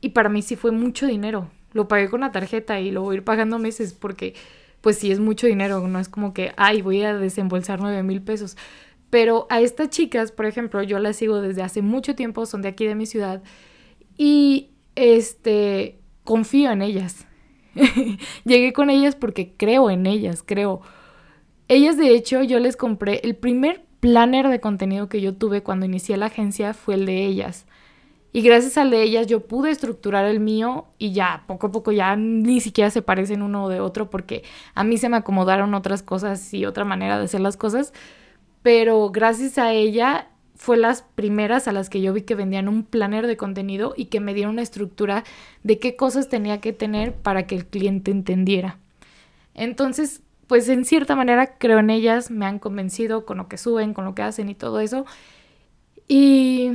y 0.00 0.10
para 0.10 0.28
mí 0.28 0.42
sí 0.42 0.56
fue 0.56 0.70
mucho 0.72 1.06
dinero. 1.06 1.50
Lo 1.72 1.88
pagué 1.88 2.08
con 2.08 2.20
la 2.20 2.32
tarjeta 2.32 2.80
y 2.80 2.90
lo 2.90 3.02
voy 3.02 3.14
a 3.14 3.18
ir 3.18 3.24
pagando 3.24 3.58
meses 3.58 3.92
porque, 3.92 4.34
pues 4.80 4.98
sí 4.98 5.12
es 5.12 5.20
mucho 5.20 5.46
dinero, 5.46 5.86
no 5.86 5.98
es 5.98 6.08
como 6.08 6.34
que, 6.34 6.52
ay, 6.56 6.82
voy 6.82 7.02
a 7.02 7.16
desembolsar 7.16 7.80
9 7.80 8.02
mil 8.02 8.22
pesos. 8.22 8.56
Pero 9.08 9.46
a 9.50 9.60
estas 9.60 9.90
chicas, 9.90 10.32
por 10.32 10.46
ejemplo, 10.46 10.82
yo 10.82 10.98
las 10.98 11.16
sigo 11.16 11.40
desde 11.40 11.62
hace 11.62 11.82
mucho 11.82 12.14
tiempo, 12.14 12.46
son 12.46 12.62
de 12.62 12.68
aquí 12.68 12.86
de 12.86 12.94
mi 12.94 13.06
ciudad, 13.06 13.42
y 14.16 14.70
este, 15.00 15.98
confío 16.24 16.70
en 16.70 16.82
ellas. 16.82 17.26
Llegué 18.44 18.72
con 18.72 18.90
ellas 18.90 19.16
porque 19.16 19.54
creo 19.56 19.90
en 19.90 20.06
ellas, 20.06 20.42
creo. 20.44 20.82
Ellas, 21.68 21.96
de 21.96 22.10
hecho, 22.14 22.42
yo 22.42 22.58
les 22.58 22.76
compré 22.76 23.20
el 23.24 23.36
primer 23.36 23.84
planner 24.00 24.48
de 24.48 24.60
contenido 24.60 25.08
que 25.08 25.20
yo 25.20 25.34
tuve 25.34 25.62
cuando 25.62 25.86
inicié 25.86 26.16
la 26.16 26.26
agencia 26.26 26.74
fue 26.74 26.94
el 26.94 27.06
de 27.06 27.24
ellas. 27.26 27.66
Y 28.32 28.42
gracias 28.42 28.78
al 28.78 28.90
de 28.90 29.02
ellas 29.02 29.26
yo 29.26 29.46
pude 29.46 29.70
estructurar 29.70 30.24
el 30.24 30.38
mío 30.40 30.86
y 30.98 31.12
ya, 31.12 31.44
poco 31.48 31.66
a 31.66 31.72
poco 31.72 31.90
ya 31.90 32.14
ni 32.16 32.60
siquiera 32.60 32.90
se 32.90 33.02
parecen 33.02 33.42
uno 33.42 33.68
de 33.68 33.80
otro 33.80 34.08
porque 34.08 34.44
a 34.74 34.84
mí 34.84 34.98
se 34.98 35.08
me 35.08 35.16
acomodaron 35.16 35.74
otras 35.74 36.02
cosas 36.02 36.54
y 36.54 36.64
otra 36.64 36.84
manera 36.84 37.18
de 37.18 37.24
hacer 37.24 37.40
las 37.40 37.56
cosas. 37.56 37.92
Pero 38.62 39.10
gracias 39.10 39.58
a 39.58 39.72
ella 39.72 40.29
fue 40.60 40.76
las 40.76 41.00
primeras 41.00 41.68
a 41.68 41.72
las 41.72 41.88
que 41.88 42.02
yo 42.02 42.12
vi 42.12 42.20
que 42.20 42.34
vendían 42.34 42.68
un 42.68 42.84
planner 42.84 43.26
de 43.26 43.38
contenido 43.38 43.94
y 43.96 44.04
que 44.04 44.20
me 44.20 44.34
dieron 44.34 44.52
una 44.52 44.62
estructura 44.62 45.24
de 45.62 45.78
qué 45.78 45.96
cosas 45.96 46.28
tenía 46.28 46.60
que 46.60 46.74
tener 46.74 47.14
para 47.14 47.46
que 47.46 47.54
el 47.54 47.64
cliente 47.64 48.10
entendiera. 48.10 48.76
Entonces, 49.54 50.20
pues 50.48 50.68
en 50.68 50.84
cierta 50.84 51.16
manera 51.16 51.56
creo 51.56 51.78
en 51.78 51.88
ellas, 51.88 52.30
me 52.30 52.44
han 52.44 52.58
convencido 52.58 53.24
con 53.24 53.38
lo 53.38 53.48
que 53.48 53.56
suben, 53.56 53.94
con 53.94 54.04
lo 54.04 54.14
que 54.14 54.20
hacen 54.20 54.50
y 54.50 54.54
todo 54.54 54.80
eso. 54.80 55.06
Y 56.06 56.72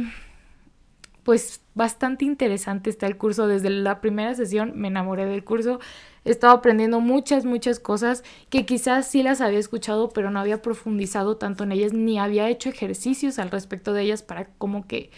pues 1.22 1.62
bastante 1.75 2.25
interesante 2.25 2.89
está 2.89 3.06
el 3.06 3.18
curso. 3.18 3.48
Desde 3.48 3.70
la 3.70 4.01
primera 4.01 4.34
sesión 4.34 4.74
me 4.75 4.88
enamoré 4.88 5.27
del 5.27 5.44
curso. 5.44 5.80
He 6.25 6.32
estado 6.32 6.53
aprendiendo 6.53 7.00
muchas, 7.00 7.46
muchas 7.46 7.79
cosas 7.79 8.24
que 8.50 8.65
quizás 8.65 9.08
sí 9.08 9.22
las 9.22 9.41
había 9.41 9.60
escuchado, 9.60 10.10
pero 10.10 10.32
no 10.32 10.39
había 10.39 10.62
profundizado 10.62 11.38
tanto 11.38 11.63
en 11.63 11.72
ellas, 11.72 11.94
ni 11.94 12.17
había 12.20 12.50
hecho 12.50 12.70
ejercicios 12.70 13.38
al 13.38 13.51
respecto 13.51 13.94
de 13.94 14.01
ellas 14.01 14.24
para 14.24 14.46
como 14.58 14.88
que 14.88 15.12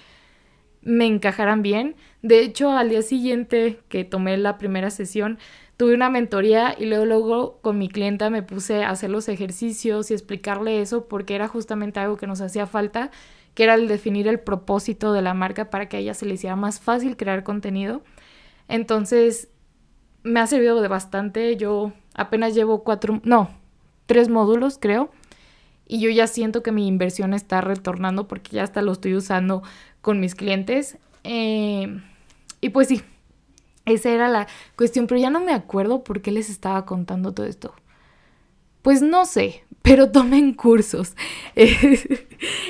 me 0.81 1.05
encajaran 1.05 1.61
bien. 1.61 1.95
De 2.21 2.41
hecho, 2.41 2.71
al 2.71 2.89
día 2.89 3.01
siguiente 3.01 3.79
que 3.87 4.03
tomé 4.03 4.37
la 4.37 4.57
primera 4.57 4.89
sesión, 4.89 5.39
tuve 5.77 5.93
una 5.93 6.09
mentoría 6.09 6.75
y 6.77 6.85
luego, 6.85 7.05
luego 7.05 7.59
con 7.61 7.77
mi 7.77 7.87
clienta 7.87 8.29
me 8.29 8.43
puse 8.43 8.83
a 8.83 8.89
hacer 8.89 9.09
los 9.09 9.29
ejercicios 9.29 10.11
y 10.11 10.13
explicarle 10.13 10.81
eso 10.81 11.07
porque 11.07 11.35
era 11.35 11.47
justamente 11.47 11.99
algo 11.99 12.17
que 12.17 12.27
nos 12.27 12.41
hacía 12.41 12.67
falta, 12.67 13.11
que 13.53 13.63
era 13.63 13.75
el 13.75 13.87
definir 13.87 14.27
el 14.27 14.39
propósito 14.39 15.13
de 15.13 15.21
la 15.21 15.33
marca 15.33 15.69
para 15.69 15.87
que 15.87 15.97
a 15.97 15.99
ella 16.01 16.13
se 16.13 16.25
le 16.25 16.33
hiciera 16.33 16.55
más 16.55 16.79
fácil 16.79 17.15
crear 17.15 17.43
contenido. 17.43 18.01
Entonces, 18.67 19.49
me 20.27 20.39
ha 20.39 20.47
servido 20.47 20.81
de 20.81 20.87
bastante. 20.87 21.55
Yo 21.57 21.93
apenas 22.13 22.53
llevo 22.53 22.83
cuatro, 22.83 23.21
no, 23.23 23.49
tres 24.05 24.29
módulos 24.29 24.77
creo. 24.79 25.09
Y 25.87 25.99
yo 25.99 26.09
ya 26.09 26.27
siento 26.27 26.63
que 26.63 26.71
mi 26.71 26.87
inversión 26.87 27.33
está 27.33 27.61
retornando 27.61 28.27
porque 28.27 28.51
ya 28.57 28.63
hasta 28.63 28.81
lo 28.81 28.91
estoy 28.91 29.15
usando 29.15 29.63
con 30.01 30.19
mis 30.19 30.35
clientes. 30.35 30.97
Eh, 31.23 32.01
y 32.59 32.69
pues 32.69 32.89
sí, 32.89 33.01
esa 33.85 34.09
era 34.09 34.27
la 34.27 34.47
cuestión, 34.75 35.07
pero 35.07 35.19
ya 35.19 35.29
no 35.29 35.39
me 35.39 35.53
acuerdo 35.53 36.03
por 36.03 36.21
qué 36.21 36.31
les 36.31 36.49
estaba 36.49 36.85
contando 36.85 37.33
todo 37.33 37.45
esto. 37.45 37.73
Pues 38.81 39.01
no 39.01 39.25
sé, 39.25 39.63
pero 39.81 40.11
tomen 40.11 40.53
cursos. 40.53 41.15
Eso 41.55 41.97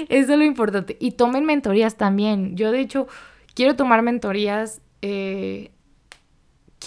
es 0.10 0.30
lo 0.30 0.44
importante. 0.44 0.96
Y 1.00 1.12
tomen 1.12 1.46
mentorías 1.46 1.96
también. 1.96 2.56
Yo 2.56 2.72
de 2.72 2.82
hecho 2.82 3.08
quiero 3.56 3.76
tomar 3.76 4.04
mentorías. 4.04 4.82
Eh, 5.02 5.72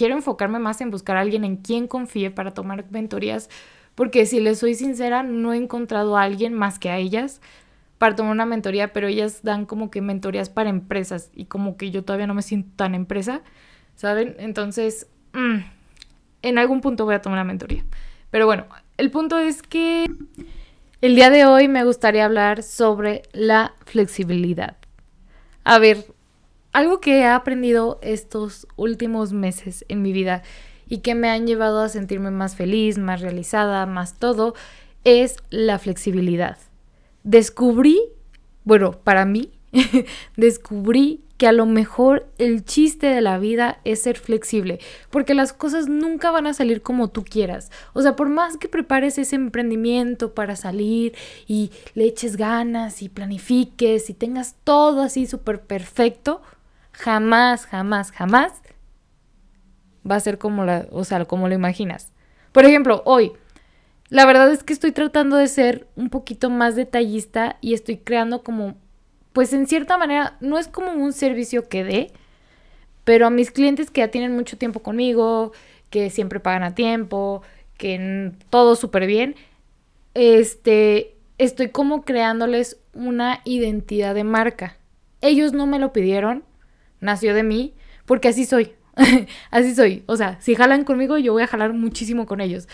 quiero 0.01 0.15
enfocarme 0.15 0.59
más 0.59 0.81
en 0.81 0.91
buscar 0.91 1.19
a 1.19 1.21
alguien 1.21 1.45
en 1.45 1.57
quien 1.57 1.87
confíe 1.87 2.31
para 2.31 2.53
tomar 2.53 2.91
mentorías. 2.91 3.51
Porque 3.95 4.25
si 4.25 4.41
les 4.41 4.59
soy 4.59 4.75
sincera, 4.75 5.23
no 5.23 5.53
he 5.53 5.59
encontrado 5.59 6.17
a 6.17 6.23
alguien 6.23 6.55
más 6.55 6.79
que 6.79 6.89
a 6.89 6.97
ellas 6.97 7.43
para 7.99 8.17
tomar 8.17 8.33
una 8.33 8.47
mentoría, 8.47 8.95
pero 8.95 9.09
ellas 9.09 9.43
dan 9.43 9.67
como 9.67 9.91
que 9.91 10.01
mentorías 10.01 10.49
para 10.49 10.71
empresas 10.71 11.31
y 11.35 11.45
como 11.45 11.77
que 11.77 11.91
yo 11.91 12.03
todavía 12.03 12.27
no 12.27 12.33
me 12.33 12.41
siento 12.41 12.71
tan 12.77 12.95
empresa. 12.95 13.43
¿saben? 13.95 14.37
Entonces, 14.39 15.07
mm, 15.35 15.59
en 16.41 16.59
algún 16.59 16.81
punto 16.81 17.05
voy 17.05 17.17
a 17.17 17.21
tomar 17.21 17.37
una 17.37 17.45
mentoría. 17.45 17.85
Pero 18.31 18.47
bueno, 18.47 18.65
el 18.97 19.11
punto 19.11 19.39
es 19.39 19.61
que 19.61 20.07
el 21.03 21.15
día 21.15 21.29
de 21.29 21.45
hoy 21.45 21.69
me 21.69 21.85
gustaría 21.85 22.25
hablar 22.25 22.63
sobre 22.63 23.21
la 23.35 23.75
flexibilidad. 23.85 24.79
A 25.65 25.79
ver, 25.79 26.07
algo 26.73 27.01
que 27.01 27.21
he 27.21 27.27
aprendido 27.27 27.99
estos 28.03 28.67
últimos 28.77 29.33
meses 29.33 29.85
en 29.89 30.03
mi 30.03 30.13
vida 30.13 30.43
y 30.89 30.99
que 30.99 31.15
me 31.15 31.31
han 31.31 31.47
llevado 31.47 31.81
a 31.81 31.89
sentirme 31.89 32.31
más 32.31 32.57
feliz, 32.57 32.99
más 32.99 33.21
realizada, 33.21 33.87
más 33.87 34.19
todo, 34.19 34.55
es 35.05 35.37
la 35.51 35.79
flexibilidad. 35.79 36.59
Descubrí, 37.23 38.01
bueno, 38.65 38.93
para 38.93 39.25
mí, 39.25 39.53
descubrí 40.37 41.23
que 41.41 41.47
a 41.47 41.53
lo 41.53 41.65
mejor 41.65 42.29
el 42.37 42.67
chiste 42.67 43.07
de 43.07 43.23
la 43.23 43.39
vida 43.39 43.81
es 43.85 44.03
ser 44.03 44.19
flexible, 44.19 44.79
porque 45.09 45.33
las 45.33 45.55
cosas 45.55 45.89
nunca 45.89 46.31
van 46.31 46.47
a 46.47 46.53
salir 46.53 46.83
como 46.83 47.09
tú 47.09 47.25
quieras. 47.25 47.71
O 47.95 48.03
sea, 48.03 48.15
por 48.15 48.29
más 48.29 48.59
que 48.59 48.69
prepares 48.69 49.17
ese 49.17 49.37
emprendimiento 49.37 50.35
para 50.35 50.55
salir 50.55 51.15
y 51.47 51.71
le 51.95 52.05
eches 52.05 52.37
ganas 52.37 53.01
y 53.01 53.09
planifiques 53.09 54.11
y 54.11 54.15
tengas 54.15 54.57
todo 54.65 55.01
así 55.01 55.27
súper 55.27 55.63
perfecto, 55.63 56.43
jamás, 56.93 57.67
jamás, 57.67 58.13
jamás 58.13 58.53
va 60.09 60.17
a 60.17 60.21
ser 60.21 60.39
como 60.39 60.65
la, 60.65 60.87
o 60.91 61.05
sea, 61.05 61.25
como 61.25 61.49
lo 61.49 61.55
imaginas. 61.55 62.13
Por 62.53 62.65
ejemplo, 62.65 63.03
hoy 63.05 63.33
la 64.09 64.27
verdad 64.27 64.51
es 64.51 64.65
que 64.65 64.73
estoy 64.73 64.93
tratando 64.93 65.37
de 65.37 65.47
ser 65.47 65.87
un 65.95 66.11
poquito 66.11 66.51
más 66.51 66.75
detallista 66.75 67.57
y 67.61 67.75
estoy 67.75 67.99
creando 67.99 68.43
como 68.43 68.77
pues 69.33 69.53
en 69.53 69.67
cierta 69.67 69.97
manera 69.97 70.37
no 70.41 70.59
es 70.59 70.67
como 70.67 70.93
un 70.93 71.13
servicio 71.13 71.69
que 71.69 71.85
dé, 71.85 72.13
pero 73.05 73.27
a 73.27 73.31
mis 73.31 73.53
clientes 73.53 73.91
que 73.91 74.01
ya 74.01 74.09
tienen 74.09 74.35
mucho 74.35 74.59
tiempo 74.59 74.81
conmigo, 74.81 75.53
que 75.89 76.11
siempre 76.11 76.41
pagan 76.41 76.65
a 76.65 76.75
tiempo, 76.75 77.43
que 77.79 78.33
todo 78.51 78.75
súper 78.77 79.07
bien, 79.07 79.37
este, 80.15 81.17
estoy 81.39 81.69
como 81.69 82.03
creándoles 82.03 82.81
una 82.93 83.41
identidad 83.45 84.15
de 84.15 84.25
marca. 84.25 84.77
Ellos 85.21 85.53
no 85.53 85.67
me 85.67 85.79
lo 85.79 85.93
pidieron, 85.93 86.45
nació 87.01 87.35
de 87.35 87.43
mí, 87.43 87.75
porque 88.07 88.29
así 88.29 88.45
soy. 88.45 88.73
así 89.51 89.75
soy. 89.75 90.05
O 90.07 90.17
sea, 90.17 90.41
si 90.41 90.55
jalan 90.55 90.85
conmigo, 90.85 91.19
yo 91.19 91.33
voy 91.33 91.43
a 91.43 91.47
jalar 91.47 91.73
muchísimo 91.73 92.27
con 92.27 92.41
ellos. 92.41 92.69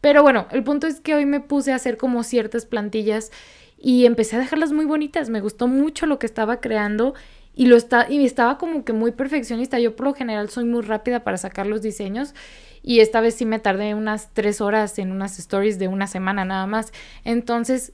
Pero 0.00 0.22
bueno, 0.22 0.46
el 0.50 0.64
punto 0.64 0.86
es 0.86 1.00
que 1.00 1.14
hoy 1.14 1.26
me 1.26 1.40
puse 1.40 1.72
a 1.72 1.76
hacer 1.76 1.96
como 1.96 2.24
ciertas 2.24 2.66
plantillas 2.66 3.30
y 3.78 4.06
empecé 4.06 4.36
a 4.36 4.40
dejarlas 4.40 4.72
muy 4.72 4.84
bonitas. 4.84 5.30
Me 5.30 5.40
gustó 5.40 5.68
mucho 5.68 6.06
lo 6.06 6.18
que 6.18 6.26
estaba 6.26 6.60
creando 6.60 7.14
y 7.54 7.66
lo 7.66 7.76
está 7.76 8.10
y 8.10 8.24
estaba 8.24 8.58
como 8.58 8.84
que 8.84 8.92
muy 8.92 9.12
perfeccionista. 9.12 9.78
Yo 9.78 9.94
por 9.94 10.06
lo 10.06 10.14
general 10.14 10.50
soy 10.50 10.64
muy 10.64 10.82
rápida 10.82 11.22
para 11.22 11.36
sacar 11.36 11.66
los 11.66 11.82
diseños 11.82 12.34
y 12.82 13.00
esta 13.00 13.20
vez 13.20 13.34
sí 13.34 13.46
me 13.46 13.58
tardé 13.58 13.94
unas 13.94 14.30
tres 14.32 14.60
horas 14.60 14.98
en 14.98 15.12
unas 15.12 15.38
stories 15.38 15.78
de 15.78 15.88
una 15.88 16.06
semana 16.06 16.44
nada 16.44 16.66
más. 16.66 16.92
Entonces, 17.24 17.92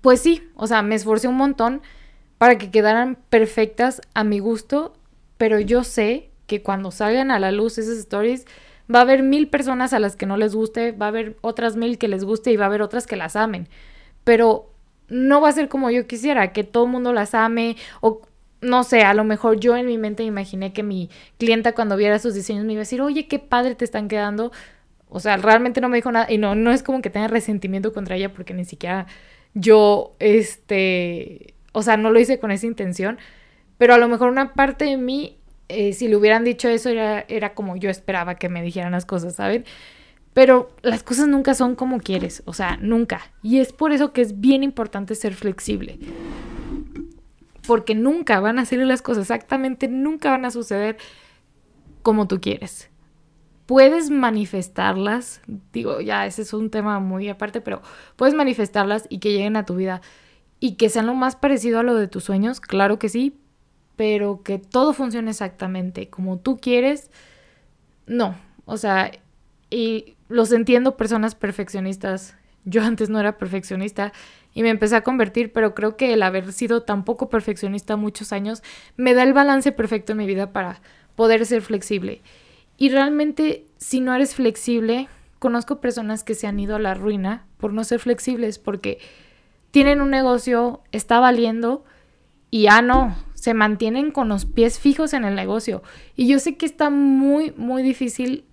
pues 0.00 0.20
sí, 0.20 0.48
o 0.54 0.66
sea, 0.66 0.82
me 0.82 0.94
esforcé 0.94 1.28
un 1.28 1.36
montón 1.36 1.82
para 2.38 2.58
que 2.58 2.70
quedaran 2.70 3.18
perfectas 3.30 4.00
a 4.14 4.24
mi 4.24 4.38
gusto, 4.38 4.94
pero 5.38 5.60
yo 5.60 5.84
sé 5.84 6.30
que 6.46 6.62
cuando 6.62 6.90
salgan 6.90 7.30
a 7.30 7.38
la 7.38 7.52
luz 7.52 7.78
esas 7.78 7.98
stories 7.98 8.46
va 8.92 9.00
a 9.00 9.02
haber 9.02 9.22
mil 9.22 9.48
personas 9.48 9.92
a 9.92 9.98
las 9.98 10.16
que 10.16 10.26
no 10.26 10.36
les 10.36 10.54
guste, 10.54 10.92
va 10.92 11.06
a 11.06 11.08
haber 11.08 11.36
otras 11.40 11.76
mil 11.76 11.98
que 11.98 12.08
les 12.08 12.24
guste 12.24 12.52
y 12.52 12.56
va 12.56 12.64
a 12.64 12.68
haber 12.68 12.82
otras 12.82 13.06
que 13.06 13.16
las 13.16 13.36
amen 13.36 13.68
pero 14.26 14.72
no 15.08 15.40
va 15.40 15.50
a 15.50 15.52
ser 15.52 15.68
como 15.68 15.88
yo 15.88 16.08
quisiera, 16.08 16.52
que 16.52 16.64
todo 16.64 16.86
el 16.86 16.90
mundo 16.90 17.12
las 17.12 17.32
ame 17.32 17.76
o 18.00 18.22
no 18.60 18.82
sé, 18.82 19.02
a 19.02 19.14
lo 19.14 19.22
mejor 19.22 19.60
yo 19.60 19.76
en 19.76 19.86
mi 19.86 19.98
mente 19.98 20.24
imaginé 20.24 20.72
que 20.72 20.82
mi 20.82 21.10
clienta 21.38 21.76
cuando 21.76 21.96
viera 21.96 22.18
sus 22.18 22.34
diseños 22.34 22.64
me 22.64 22.72
iba 22.72 22.80
a 22.80 22.82
decir, 22.82 23.00
oye, 23.00 23.28
qué 23.28 23.38
padre 23.38 23.76
te 23.76 23.84
están 23.84 24.08
quedando. 24.08 24.50
O 25.08 25.20
sea, 25.20 25.36
realmente 25.36 25.80
no 25.80 25.88
me 25.88 25.98
dijo 25.98 26.10
nada 26.10 26.26
y 26.28 26.38
no, 26.38 26.56
no 26.56 26.72
es 26.72 26.82
como 26.82 27.02
que 27.02 27.10
tenga 27.10 27.28
resentimiento 27.28 27.92
contra 27.92 28.16
ella 28.16 28.32
porque 28.32 28.52
ni 28.52 28.64
siquiera 28.64 29.06
yo, 29.54 30.16
este, 30.18 31.54
o 31.76 31.82
sea, 31.82 31.98
no 31.98 32.10
lo 32.10 32.18
hice 32.18 32.38
con 32.38 32.50
esa 32.50 32.66
intención, 32.66 33.18
pero 33.76 33.92
a 33.92 33.98
lo 33.98 34.08
mejor 34.08 34.30
una 34.30 34.54
parte 34.54 34.86
de 34.86 34.96
mí, 34.96 35.36
eh, 35.68 35.92
si 35.92 36.08
le 36.08 36.16
hubieran 36.16 36.42
dicho 36.42 36.70
eso, 36.70 36.88
era, 36.88 37.26
era 37.28 37.52
como 37.52 37.76
yo 37.76 37.90
esperaba 37.90 38.36
que 38.36 38.48
me 38.48 38.62
dijeran 38.62 38.92
las 38.92 39.04
cosas, 39.04 39.34
¿saben? 39.34 39.66
Pero 40.32 40.70
las 40.80 41.02
cosas 41.02 41.28
nunca 41.28 41.52
son 41.52 41.74
como 41.74 41.98
quieres, 41.98 42.42
o 42.46 42.54
sea, 42.54 42.78
nunca. 42.80 43.30
Y 43.42 43.58
es 43.58 43.74
por 43.74 43.92
eso 43.92 44.14
que 44.14 44.22
es 44.22 44.40
bien 44.40 44.62
importante 44.62 45.14
ser 45.14 45.34
flexible. 45.34 45.98
Porque 47.66 47.94
nunca 47.94 48.40
van 48.40 48.58
a 48.58 48.64
salir 48.64 48.86
las 48.86 49.02
cosas, 49.02 49.24
exactamente 49.24 49.86
nunca 49.86 50.30
van 50.30 50.46
a 50.46 50.50
suceder 50.50 50.96
como 52.00 52.26
tú 52.26 52.40
quieres. 52.40 52.88
Puedes 53.66 54.08
manifestarlas, 54.08 55.42
digo, 55.74 56.00
ya 56.00 56.24
ese 56.24 56.40
es 56.40 56.54
un 56.54 56.70
tema 56.70 57.00
muy 57.00 57.28
aparte, 57.28 57.60
pero 57.60 57.82
puedes 58.16 58.34
manifestarlas 58.34 59.04
y 59.10 59.18
que 59.18 59.32
lleguen 59.32 59.56
a 59.56 59.66
tu 59.66 59.74
vida 59.74 60.00
y 60.60 60.76
que 60.76 60.88
sean 60.88 61.06
lo 61.06 61.14
más 61.14 61.36
parecido 61.36 61.80
a 61.80 61.82
lo 61.82 61.94
de 61.94 62.08
tus 62.08 62.24
sueños, 62.24 62.60
claro 62.60 62.98
que 62.98 63.08
sí, 63.08 63.38
pero 63.96 64.42
que 64.42 64.58
todo 64.58 64.92
funcione 64.92 65.30
exactamente 65.30 66.08
como 66.08 66.38
tú 66.38 66.58
quieres, 66.58 67.10
no. 68.06 68.36
O 68.64 68.76
sea, 68.76 69.10
y 69.70 70.16
los 70.28 70.52
entiendo 70.52 70.96
personas 70.96 71.34
perfeccionistas. 71.34 72.36
Yo 72.64 72.82
antes 72.82 73.10
no 73.10 73.20
era 73.20 73.38
perfeccionista 73.38 74.12
y 74.54 74.62
me 74.62 74.70
empecé 74.70 74.96
a 74.96 75.02
convertir, 75.02 75.52
pero 75.52 75.74
creo 75.74 75.96
que 75.96 76.12
el 76.12 76.22
haber 76.22 76.52
sido 76.52 76.82
tan 76.82 77.04
poco 77.04 77.28
perfeccionista 77.28 77.96
muchos 77.96 78.32
años 78.32 78.62
me 78.96 79.14
da 79.14 79.22
el 79.22 79.32
balance 79.32 79.70
perfecto 79.70 80.12
en 80.12 80.18
mi 80.18 80.26
vida 80.26 80.52
para 80.52 80.80
poder 81.14 81.46
ser 81.46 81.62
flexible. 81.62 82.22
Y 82.76 82.88
realmente, 82.88 83.66
si 83.78 84.00
no 84.00 84.14
eres 84.14 84.34
flexible, 84.34 85.08
conozco 85.38 85.80
personas 85.80 86.24
que 86.24 86.34
se 86.34 86.46
han 86.46 86.58
ido 86.58 86.76
a 86.76 86.80
la 86.80 86.94
ruina 86.94 87.46
por 87.56 87.72
no 87.72 87.84
ser 87.84 88.00
flexibles, 88.00 88.58
porque 88.58 88.98
tienen 89.76 90.00
un 90.00 90.08
negocio, 90.08 90.80
está 90.90 91.20
valiendo 91.20 91.84
y 92.50 92.62
ya 92.62 92.80
no, 92.80 93.14
se 93.34 93.52
mantienen 93.52 94.10
con 94.10 94.26
los 94.26 94.46
pies 94.46 94.78
fijos 94.78 95.12
en 95.12 95.26
el 95.26 95.34
negocio. 95.34 95.82
Y 96.14 96.28
yo 96.28 96.38
sé 96.38 96.56
que 96.56 96.64
está 96.64 96.88
muy, 96.88 97.52
muy 97.58 97.82
difícil 97.82 98.46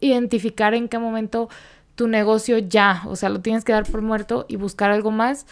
identificar 0.00 0.74
en 0.74 0.90
qué 0.90 0.98
momento 0.98 1.48
tu 1.94 2.08
negocio 2.08 2.58
ya, 2.58 3.04
o 3.06 3.16
sea, 3.16 3.30
lo 3.30 3.40
tienes 3.40 3.64
que 3.64 3.72
dar 3.72 3.90
por 3.90 4.02
muerto 4.02 4.44
y 4.50 4.56
buscar 4.56 4.90
algo 4.90 5.10
más 5.10 5.46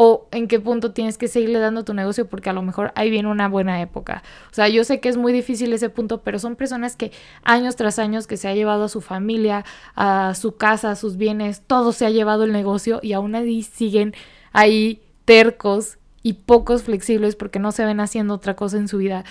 o 0.00 0.28
en 0.30 0.46
qué 0.46 0.60
punto 0.60 0.92
tienes 0.92 1.18
que 1.18 1.26
seguirle 1.26 1.58
dando 1.58 1.84
tu 1.84 1.92
negocio 1.92 2.28
porque 2.28 2.48
a 2.48 2.52
lo 2.52 2.62
mejor 2.62 2.92
ahí 2.94 3.10
viene 3.10 3.28
una 3.28 3.48
buena 3.48 3.82
época. 3.82 4.22
O 4.48 4.54
sea, 4.54 4.68
yo 4.68 4.84
sé 4.84 5.00
que 5.00 5.08
es 5.08 5.16
muy 5.16 5.32
difícil 5.32 5.72
ese 5.72 5.90
punto, 5.90 6.22
pero 6.22 6.38
son 6.38 6.54
personas 6.54 6.94
que 6.94 7.10
años 7.42 7.74
tras 7.74 7.98
años 7.98 8.28
que 8.28 8.36
se 8.36 8.46
ha 8.46 8.54
llevado 8.54 8.84
a 8.84 8.88
su 8.88 9.00
familia, 9.00 9.64
a 9.96 10.36
su 10.36 10.56
casa, 10.56 10.92
a 10.92 10.94
sus 10.94 11.16
bienes, 11.16 11.62
todo 11.66 11.90
se 11.90 12.06
ha 12.06 12.10
llevado 12.10 12.44
el 12.44 12.52
negocio 12.52 13.00
y 13.02 13.12
aún 13.12 13.34
así 13.34 13.64
siguen 13.64 14.14
ahí 14.52 15.02
tercos 15.24 15.98
y 16.22 16.34
pocos 16.34 16.84
flexibles 16.84 17.34
porque 17.34 17.58
no 17.58 17.72
se 17.72 17.84
ven 17.84 17.98
haciendo 17.98 18.34
otra 18.34 18.54
cosa 18.54 18.76
en 18.76 18.86
su 18.86 18.98
vida 18.98 19.24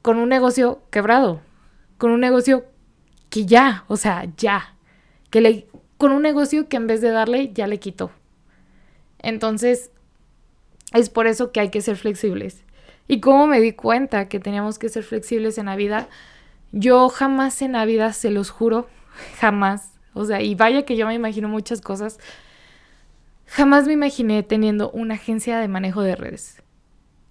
con 0.00 0.16
un 0.16 0.30
negocio 0.30 0.80
quebrado, 0.90 1.42
con 1.98 2.12
un 2.12 2.20
negocio 2.20 2.64
que 3.28 3.44
ya, 3.44 3.84
o 3.88 3.98
sea, 3.98 4.26
ya, 4.38 4.74
que 5.28 5.42
le, 5.42 5.66
con 5.98 6.12
un 6.12 6.22
negocio 6.22 6.66
que 6.66 6.78
en 6.78 6.86
vez 6.86 7.02
de 7.02 7.10
darle, 7.10 7.52
ya 7.52 7.66
le 7.66 7.78
quitó. 7.78 8.10
Entonces, 9.24 9.90
Es 10.92 11.10
por 11.10 11.26
eso 11.26 11.50
que 11.50 11.58
hay 11.58 11.70
que 11.70 11.80
ser 11.80 11.96
flexibles. 11.96 12.62
Y 13.08 13.20
como 13.20 13.48
me 13.48 13.60
di 13.60 13.72
cuenta 13.72 14.28
que 14.28 14.38
teníamos 14.38 14.78
que 14.78 14.88
ser 14.88 15.02
flexibles 15.02 15.58
en 15.58 15.66
la 15.66 15.74
vida, 15.74 16.08
yo 16.70 17.08
jamás 17.08 17.62
en 17.62 17.72
la 17.72 17.84
vida, 17.84 18.12
se 18.12 18.30
los 18.30 18.50
juro, 18.50 18.86
jamás, 19.40 19.98
o 20.12 20.24
sea, 20.24 20.40
y 20.40 20.54
vaya 20.54 20.84
que 20.84 20.96
yo 20.96 21.06
me 21.06 21.14
imagino 21.14 21.48
muchas 21.48 21.80
cosas, 21.80 22.20
jamás 23.46 23.86
me 23.86 23.92
imaginé 23.94 24.42
teniendo 24.44 24.90
una 24.92 25.14
agencia 25.14 25.58
de 25.58 25.68
manejo 25.68 26.02
de 26.02 26.16
redes. 26.16 26.62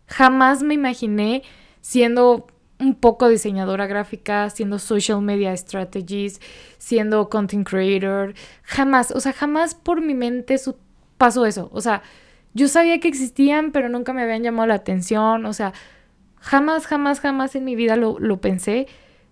Jamás 0.08 0.62
me 0.62 0.74
imaginé 0.74 1.44
siendo 1.82 2.48
un 2.80 2.96
poco 2.96 3.30
diseñadora 3.30 3.88
gráfica, 3.88 4.50
siendo 4.50 4.78
social 4.80 5.22
media 5.22 5.56
strategies, 5.56 6.42
siendo 6.78 7.30
content 7.30 7.68
creator. 7.68 8.34
Jamás, 8.64 9.12
o 9.12 9.20
sea, 9.22 9.32
jamás 9.34 9.74
por 9.74 10.02
mi 10.02 10.14
mente 10.14 10.58
pasó 11.24 11.46
eso. 11.46 11.70
O 11.72 11.80
sea, 11.80 12.02
yo 12.54 12.68
sabía 12.68 13.00
que 13.00 13.08
existían, 13.08 13.72
pero 13.72 13.88
nunca 13.88 14.12
me 14.12 14.24
habían 14.24 14.44
llamado 14.44 14.68
la 14.68 14.76
atención. 14.76 15.46
O 15.46 15.54
sea, 15.54 15.72
jamás, 16.40 16.86
jamás, 16.86 17.22
jamás 17.22 17.56
en 17.56 17.64
mi 17.64 17.76
vida 17.76 17.96
lo, 17.96 18.20
lo 18.20 18.42
pensé. 18.42 18.88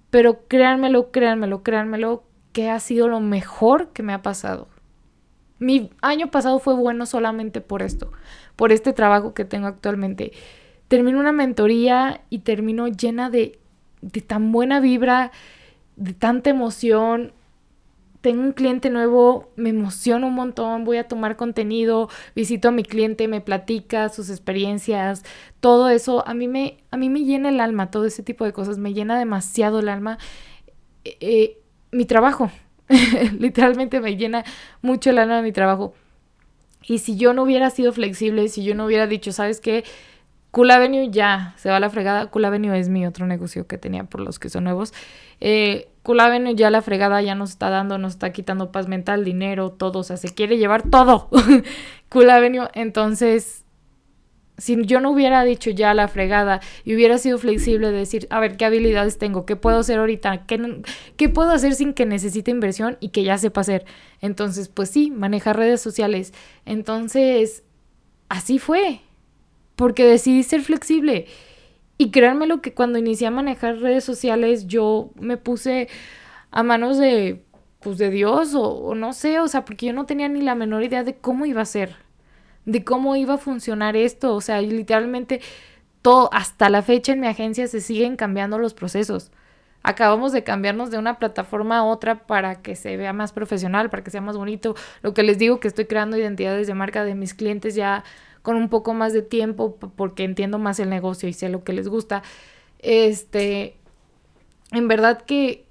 Pero 0.09 0.47
créanmelo, 0.47 1.11
créanmelo, 1.11 1.63
créanmelo, 1.63 2.23
que 2.53 2.69
ha 2.69 2.79
sido 2.79 3.09
lo 3.09 3.19
mejor 3.19 3.89
que 3.89 4.03
me 4.03 4.13
ha 4.13 4.21
pasado. 4.21 4.69
Mi 5.59 5.91
año 6.01 6.31
pasado 6.31 6.59
fue 6.59 6.75
bueno 6.75 7.05
solamente 7.05 7.59
por 7.59 7.81
esto, 7.81 8.11
por 8.55 8.71
este 8.71 8.93
trabajo 8.93 9.33
que 9.33 9.45
tengo 9.45 9.67
actualmente 9.67 10.31
termino 10.87 11.19
una 11.19 11.31
mentoría 11.31 12.19
y 12.29 12.39
termino 12.39 12.89
llena 12.89 13.29
de, 13.29 13.59
de 14.01 14.19
tan 14.19 14.51
buena 14.51 14.81
vibra, 14.81 15.31
de 15.95 16.13
tanta 16.13 16.49
emoción. 16.49 17.31
Tengo 18.21 18.41
un 18.43 18.51
cliente 18.53 18.89
nuevo, 18.91 19.49
me 19.55 19.69
emociona 19.69 20.27
un 20.27 20.35
montón, 20.35 20.83
voy 20.83 20.97
a 20.97 21.07
tomar 21.07 21.35
contenido, 21.37 22.07
visito 22.35 22.67
a 22.67 22.71
mi 22.71 22.83
cliente, 22.83 23.27
me 23.27 23.41
platica 23.41 24.09
sus 24.09 24.29
experiencias, 24.29 25.23
todo 25.59 25.89
eso 25.89 26.27
a 26.27 26.35
mí 26.35 26.47
me, 26.47 26.77
a 26.91 26.97
mí 26.97 27.09
me 27.09 27.23
llena 27.23 27.49
el 27.49 27.59
alma, 27.59 27.89
todo 27.89 28.05
ese 28.05 28.21
tipo 28.21 28.45
de 28.45 28.53
cosas, 28.53 28.77
me 28.77 28.93
llena 28.93 29.17
demasiado 29.17 29.79
el 29.79 29.89
alma. 29.89 30.19
Eh, 31.03 31.17
eh, 31.21 31.57
mi 31.91 32.05
trabajo, 32.05 32.51
literalmente 33.39 33.99
me 33.99 34.15
llena 34.15 34.45
mucho 34.81 35.09
el 35.09 35.17
alma 35.17 35.37
de 35.37 35.41
mi 35.43 35.51
trabajo. 35.51 35.93
Y 36.83 36.99
si 36.99 37.15
yo 37.15 37.33
no 37.33 37.43
hubiera 37.43 37.69
sido 37.69 37.93
flexible, 37.93 38.47
si 38.49 38.63
yo 38.63 38.75
no 38.75 38.85
hubiera 38.85 39.07
dicho, 39.07 39.31
¿sabes 39.31 39.61
qué? 39.61 39.83
Cool 40.51 40.69
Avenue 40.69 41.09
ya 41.09 41.53
se 41.57 41.69
va 41.69 41.77
a 41.77 41.79
la 41.79 41.89
fregada. 41.89 42.27
Cool 42.27 42.45
Avenue 42.45 42.77
es 42.77 42.89
mi 42.89 43.07
otro 43.07 43.25
negocio 43.25 43.67
que 43.67 43.77
tenía 43.77 44.03
por 44.03 44.19
los 44.19 44.37
que 44.37 44.49
son 44.49 44.65
nuevos. 44.65 44.93
Eh, 45.39 45.89
cool 46.03 46.19
Avenue 46.19 46.55
ya 46.55 46.69
la 46.69 46.81
fregada 46.81 47.21
ya 47.21 47.35
nos 47.35 47.51
está 47.51 47.69
dando, 47.69 47.97
nos 47.97 48.13
está 48.13 48.33
quitando 48.33 48.71
paz 48.71 48.89
mental, 48.89 49.23
dinero, 49.23 49.71
todo. 49.71 49.99
O 49.99 50.03
sea, 50.03 50.17
se 50.17 50.33
quiere 50.33 50.57
llevar 50.57 50.89
todo. 50.89 51.29
cool 52.09 52.29
Avenue. 52.29 52.67
Entonces, 52.73 53.63
si 54.57 54.85
yo 54.85 54.99
no 54.99 55.11
hubiera 55.11 55.43
dicho 55.45 55.69
ya 55.69 55.93
la 55.93 56.09
fregada 56.09 56.59
y 56.83 56.95
hubiera 56.95 57.17
sido 57.17 57.37
flexible 57.37 57.89
de 57.89 57.99
decir, 57.99 58.27
a 58.29 58.41
ver, 58.41 58.57
¿qué 58.57 58.65
habilidades 58.65 59.17
tengo? 59.17 59.45
¿Qué 59.45 59.55
puedo 59.55 59.79
hacer 59.79 59.99
ahorita? 59.99 60.45
¿Qué, 60.47 60.81
¿Qué 61.15 61.29
puedo 61.29 61.51
hacer 61.51 61.75
sin 61.75 61.93
que 61.93 62.05
necesite 62.05 62.51
inversión 62.51 62.97
y 62.99 63.09
que 63.09 63.23
ya 63.23 63.37
sepa 63.37 63.61
hacer? 63.61 63.85
Entonces, 64.19 64.67
pues 64.67 64.89
sí, 64.89 65.11
manejar 65.11 65.55
redes 65.55 65.79
sociales. 65.79 66.33
Entonces, 66.65 67.63
así 68.27 68.59
fue 68.59 68.99
porque 69.81 70.05
decidí 70.05 70.43
ser 70.43 70.61
flexible. 70.61 71.25
Y 71.97 72.11
créanmelo 72.11 72.61
que 72.61 72.71
cuando 72.71 72.99
inicié 72.99 73.25
a 73.25 73.31
manejar 73.31 73.79
redes 73.79 74.03
sociales, 74.03 74.67
yo 74.67 75.09
me 75.19 75.37
puse 75.37 75.89
a 76.51 76.61
manos 76.61 76.99
de, 76.99 77.43
pues, 77.79 77.97
de 77.97 78.11
Dios 78.11 78.53
o, 78.53 78.61
o, 78.61 78.93
no 78.93 79.11
sé, 79.11 79.39
o 79.39 79.47
sea, 79.47 79.65
porque 79.65 79.87
yo 79.87 79.93
no 79.93 80.05
tenía 80.05 80.29
ni 80.29 80.41
la 80.41 80.53
menor 80.53 80.83
idea 80.83 81.03
de 81.03 81.15
cómo 81.15 81.47
iba 81.47 81.63
a 81.63 81.65
ser, 81.65 81.95
de 82.65 82.83
cómo 82.83 83.15
iba 83.15 83.33
a 83.33 83.37
funcionar 83.39 83.95
esto. 83.95 84.35
O 84.35 84.41
sea, 84.41 84.61
literalmente 84.61 85.41
todo, 86.03 86.29
hasta 86.31 86.69
la 86.69 86.83
fecha 86.83 87.13
en 87.13 87.21
mi 87.21 87.25
agencia 87.25 87.65
se 87.65 87.81
siguen 87.81 88.17
cambiando 88.17 88.59
los 88.59 88.75
procesos. 88.75 89.31
Acabamos 89.81 90.31
de 90.31 90.43
cambiarnos 90.43 90.91
de 90.91 90.99
una 90.99 91.17
plataforma 91.17 91.79
a 91.79 91.83
otra 91.83 92.27
para 92.27 92.61
que 92.61 92.75
se 92.75 92.97
vea 92.97 93.13
más 93.13 93.33
profesional, 93.33 93.89
para 93.89 94.03
que 94.03 94.11
sea 94.11 94.21
más 94.21 94.37
bonito. 94.37 94.75
Lo 95.01 95.15
que 95.15 95.23
les 95.23 95.39
digo 95.39 95.59
que 95.59 95.67
estoy 95.67 95.85
creando 95.85 96.17
identidades 96.17 96.67
de 96.67 96.75
marca 96.75 97.03
de 97.03 97.15
mis 97.15 97.33
clientes 97.33 97.73
ya 97.73 98.03
con 98.41 98.55
un 98.55 98.69
poco 98.69 98.93
más 98.93 99.13
de 99.13 99.21
tiempo 99.21 99.75
porque 99.75 100.23
entiendo 100.23 100.59
más 100.59 100.79
el 100.79 100.89
negocio 100.89 101.29
y 101.29 101.33
sé 101.33 101.49
lo 101.49 101.63
que 101.63 101.73
les 101.73 101.87
gusta. 101.87 102.23
Este, 102.79 103.77
en 104.71 104.87
verdad 104.87 105.21
que 105.21 105.65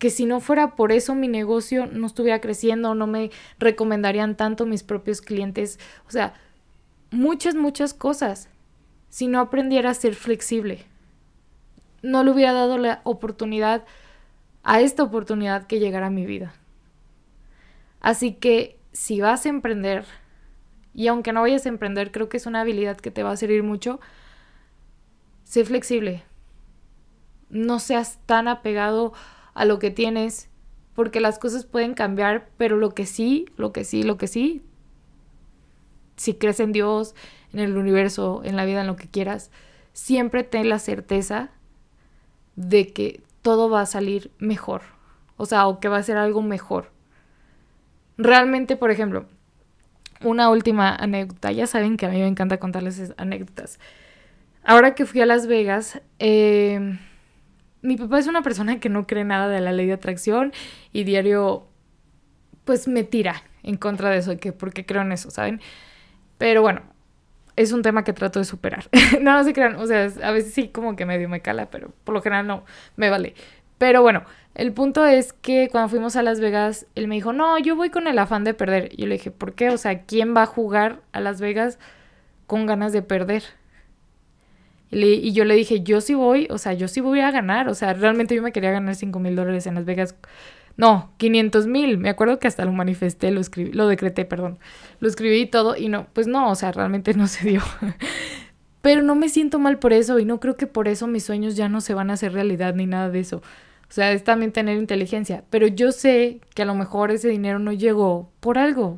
que 0.00 0.08
si 0.08 0.24
no 0.24 0.40
fuera 0.40 0.76
por 0.76 0.92
eso 0.92 1.14
mi 1.14 1.28
negocio 1.28 1.84
no 1.84 2.06
estuviera 2.06 2.40
creciendo, 2.40 2.94
no 2.94 3.06
me 3.06 3.30
recomendarían 3.58 4.34
tanto 4.34 4.64
mis 4.64 4.82
propios 4.82 5.20
clientes, 5.20 5.78
o 6.08 6.10
sea, 6.10 6.32
muchas 7.10 7.54
muchas 7.54 7.92
cosas. 7.92 8.48
Si 9.10 9.26
no 9.26 9.40
aprendiera 9.40 9.90
a 9.90 9.94
ser 9.94 10.14
flexible, 10.14 10.86
no 12.02 12.24
le 12.24 12.30
hubiera 12.30 12.54
dado 12.54 12.78
la 12.78 13.02
oportunidad 13.04 13.84
a 14.62 14.80
esta 14.80 15.02
oportunidad 15.02 15.66
que 15.66 15.80
llegara 15.80 16.06
a 16.06 16.10
mi 16.10 16.24
vida. 16.24 16.54
Así 18.00 18.32
que 18.32 18.78
si 18.92 19.20
vas 19.20 19.44
a 19.44 19.50
emprender, 19.50 20.06
y 20.94 21.06
aunque 21.08 21.32
no 21.32 21.42
vayas 21.42 21.66
a 21.66 21.68
emprender, 21.68 22.10
creo 22.10 22.28
que 22.28 22.36
es 22.36 22.46
una 22.46 22.62
habilidad 22.62 22.96
que 22.96 23.10
te 23.10 23.22
va 23.22 23.30
a 23.30 23.36
servir 23.36 23.62
mucho. 23.62 24.00
Sé 25.44 25.64
flexible. 25.64 26.24
No 27.48 27.78
seas 27.78 28.18
tan 28.26 28.48
apegado 28.48 29.12
a 29.54 29.64
lo 29.64 29.78
que 29.78 29.90
tienes, 29.90 30.48
porque 30.94 31.20
las 31.20 31.38
cosas 31.38 31.64
pueden 31.64 31.94
cambiar, 31.94 32.48
pero 32.56 32.76
lo 32.76 32.90
que 32.90 33.06
sí, 33.06 33.46
lo 33.56 33.72
que 33.72 33.84
sí, 33.84 34.02
lo 34.02 34.16
que 34.16 34.26
sí, 34.26 34.62
si 36.16 36.34
crees 36.34 36.60
en 36.60 36.72
Dios, 36.72 37.14
en 37.52 37.60
el 37.60 37.76
universo, 37.76 38.42
en 38.44 38.56
la 38.56 38.64
vida, 38.64 38.82
en 38.82 38.86
lo 38.86 38.96
que 38.96 39.08
quieras, 39.08 39.50
siempre 39.92 40.44
ten 40.44 40.68
la 40.68 40.78
certeza 40.78 41.50
de 42.56 42.92
que 42.92 43.22
todo 43.42 43.70
va 43.70 43.80
a 43.80 43.86
salir 43.86 44.30
mejor. 44.38 44.82
O 45.36 45.46
sea, 45.46 45.66
o 45.66 45.80
que 45.80 45.88
va 45.88 45.96
a 45.96 46.02
ser 46.02 46.18
algo 46.18 46.42
mejor. 46.42 46.92
Realmente, 48.18 48.76
por 48.76 48.90
ejemplo, 48.90 49.26
una 50.22 50.50
última 50.50 50.94
anécdota. 50.94 51.52
Ya 51.52 51.66
saben 51.66 51.96
que 51.96 52.06
a 52.06 52.10
mí 52.10 52.18
me 52.18 52.26
encanta 52.26 52.58
contarles 52.58 53.12
anécdotas. 53.16 53.78
Ahora 54.62 54.94
que 54.94 55.06
fui 55.06 55.20
a 55.20 55.26
Las 55.26 55.46
Vegas, 55.46 56.00
em, 56.18 56.98
mi 57.82 57.96
papá 57.96 58.18
es 58.18 58.26
una 58.26 58.42
persona 58.42 58.78
que 58.78 58.88
no 58.88 59.06
cree 59.06 59.24
nada 59.24 59.48
de 59.48 59.60
la 59.60 59.72
ley 59.72 59.86
de 59.86 59.94
atracción 59.94 60.52
y 60.92 61.04
diario 61.04 61.66
pues 62.64 62.86
me 62.86 63.04
tira 63.04 63.42
en 63.62 63.76
contra 63.76 64.10
de 64.10 64.18
eso, 64.18 64.36
que 64.36 64.52
porque 64.52 64.86
creo 64.86 65.02
en 65.02 65.12
eso, 65.12 65.30
¿saben? 65.30 65.60
Pero 66.38 66.62
bueno, 66.62 66.82
es 67.56 67.72
un 67.72 67.82
tema 67.82 68.04
que 68.04 68.12
trato 68.12 68.38
de 68.38 68.44
superar. 68.44 68.88
no, 69.20 69.32
no 69.32 69.44
se 69.44 69.52
crean, 69.52 69.76
o 69.76 69.86
sea, 69.86 70.08
a 70.22 70.30
veces 70.30 70.54
sí 70.54 70.68
como 70.68 70.96
que 70.96 71.06
medio 71.06 71.28
me 71.28 71.40
cala, 71.40 71.70
pero 71.70 71.92
por 72.04 72.14
lo 72.14 72.22
general 72.22 72.46
no, 72.46 72.64
me 72.96 73.10
vale. 73.10 73.34
Pero 73.80 74.02
bueno, 74.02 74.24
el 74.54 74.74
punto 74.74 75.06
es 75.06 75.32
que 75.32 75.70
cuando 75.72 75.88
fuimos 75.88 76.14
a 76.14 76.22
Las 76.22 76.38
Vegas, 76.38 76.86
él 76.96 77.08
me 77.08 77.14
dijo, 77.14 77.32
no, 77.32 77.58
yo 77.58 77.76
voy 77.76 77.88
con 77.88 78.06
el 78.08 78.18
afán 78.18 78.44
de 78.44 78.52
perder. 78.52 78.90
Y 78.92 78.98
yo 78.98 79.06
le 79.06 79.14
dije, 79.14 79.30
¿por 79.30 79.54
qué? 79.54 79.70
O 79.70 79.78
sea, 79.78 80.02
¿quién 80.02 80.36
va 80.36 80.42
a 80.42 80.46
jugar 80.46 81.00
a 81.12 81.20
Las 81.20 81.40
Vegas 81.40 81.78
con 82.46 82.66
ganas 82.66 82.92
de 82.92 83.00
perder? 83.00 83.42
Y, 84.90 85.32
yo 85.32 85.46
le 85.46 85.54
dije, 85.54 85.80
yo 85.80 86.02
sí 86.02 86.12
voy, 86.12 86.46
o 86.50 86.58
sea, 86.58 86.74
yo 86.74 86.88
sí 86.88 87.00
voy 87.00 87.20
a 87.20 87.30
ganar. 87.30 87.70
O 87.70 87.74
sea, 87.74 87.94
realmente 87.94 88.34
yo 88.34 88.42
me 88.42 88.52
quería 88.52 88.70
ganar 88.70 88.96
5 88.96 89.18
mil 89.18 89.34
dólares 89.34 89.66
en 89.66 89.76
Las 89.76 89.86
Vegas. 89.86 90.14
No, 90.76 91.14
500 91.16 91.66
mil. 91.66 91.96
Me 91.96 92.10
acuerdo 92.10 92.38
que 92.38 92.48
hasta 92.48 92.66
lo 92.66 92.72
manifesté, 92.72 93.30
lo 93.30 93.40
escribí, 93.40 93.72
lo 93.72 93.88
decreté, 93.88 94.26
perdón. 94.26 94.58
Lo 94.98 95.08
escribí 95.08 95.40
y 95.40 95.46
todo. 95.46 95.74
Y 95.74 95.88
no, 95.88 96.06
pues 96.12 96.26
no, 96.26 96.50
o 96.50 96.54
sea, 96.54 96.70
realmente 96.70 97.14
no 97.14 97.26
se 97.28 97.48
dio. 97.48 97.62
Pero 98.82 99.02
no 99.02 99.14
me 99.14 99.30
siento 99.30 99.58
mal 99.58 99.78
por 99.78 99.94
eso 99.94 100.18
y 100.18 100.26
no 100.26 100.38
creo 100.38 100.58
que 100.58 100.66
por 100.66 100.86
eso 100.86 101.06
mis 101.06 101.24
sueños 101.24 101.56
ya 101.56 101.70
no 101.70 101.80
se 101.80 101.94
van 101.94 102.10
a 102.10 102.12
hacer 102.12 102.34
realidad 102.34 102.74
ni 102.74 102.84
nada 102.84 103.08
de 103.08 103.20
eso. 103.20 103.42
O 103.90 103.92
sea, 103.92 104.12
es 104.12 104.22
también 104.22 104.52
tener 104.52 104.78
inteligencia. 104.78 105.42
Pero 105.50 105.66
yo 105.66 105.90
sé 105.90 106.40
que 106.54 106.62
a 106.62 106.64
lo 106.64 106.76
mejor 106.76 107.10
ese 107.10 107.28
dinero 107.28 107.58
no 107.58 107.72
llegó 107.72 108.30
por 108.38 108.56
algo, 108.56 108.96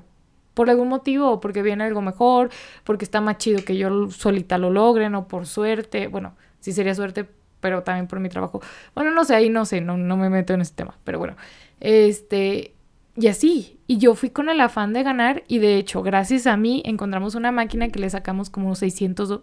por 0.53 0.69
algún 0.69 0.89
motivo, 0.89 1.41
porque 1.41 1.63
viene 1.63 1.85
algo 1.85 2.03
mejor, 2.03 2.51
porque 2.85 3.07
está 3.07 3.23
más 3.23 3.39
chido 3.39 3.65
que 3.65 3.79
yo 3.79 4.11
solita 4.11 4.59
lo 4.59 4.71
logre, 4.71 5.09
no 5.09 5.29
por 5.29 5.47
suerte. 5.47 6.09
Bueno, 6.09 6.35
sí 6.61 6.73
sería 6.73 6.95
suerte, 6.95 7.27
pero 7.61 7.83
también 7.83 8.07
por 8.07 8.21
mi 8.21 8.29
trabajo. 8.29 8.61
Bueno, 8.95 9.13
no 9.13 9.25
sé, 9.25 9.35
ahí 9.35 9.49
no 9.49 9.65
sé, 9.65 9.81
no, 9.81 9.97
no 9.97 10.19
me 10.19 10.29
meto 10.29 10.53
en 10.53 10.61
ese 10.61 10.75
tema. 10.75 10.99
Pero 11.05 11.19
bueno, 11.19 11.37
este, 11.81 12.75
y 13.17 13.29
así. 13.29 13.79
Y 13.87 13.97
yo 13.97 14.15
fui 14.15 14.29
con 14.29 14.51
el 14.51 14.61
afán 14.61 14.93
de 14.93 15.03
ganar 15.03 15.43
y 15.49 15.59
de 15.59 15.79
hecho, 15.79 16.03
gracias 16.03 16.47
a 16.47 16.59
mí, 16.59 16.83
encontramos 16.85 17.35
una 17.35 17.51
máquina 17.51 17.89
que 17.89 17.99
le 17.99 18.11
sacamos 18.11 18.51
como 18.51 18.67
unos 18.67 18.81
600 18.81 19.41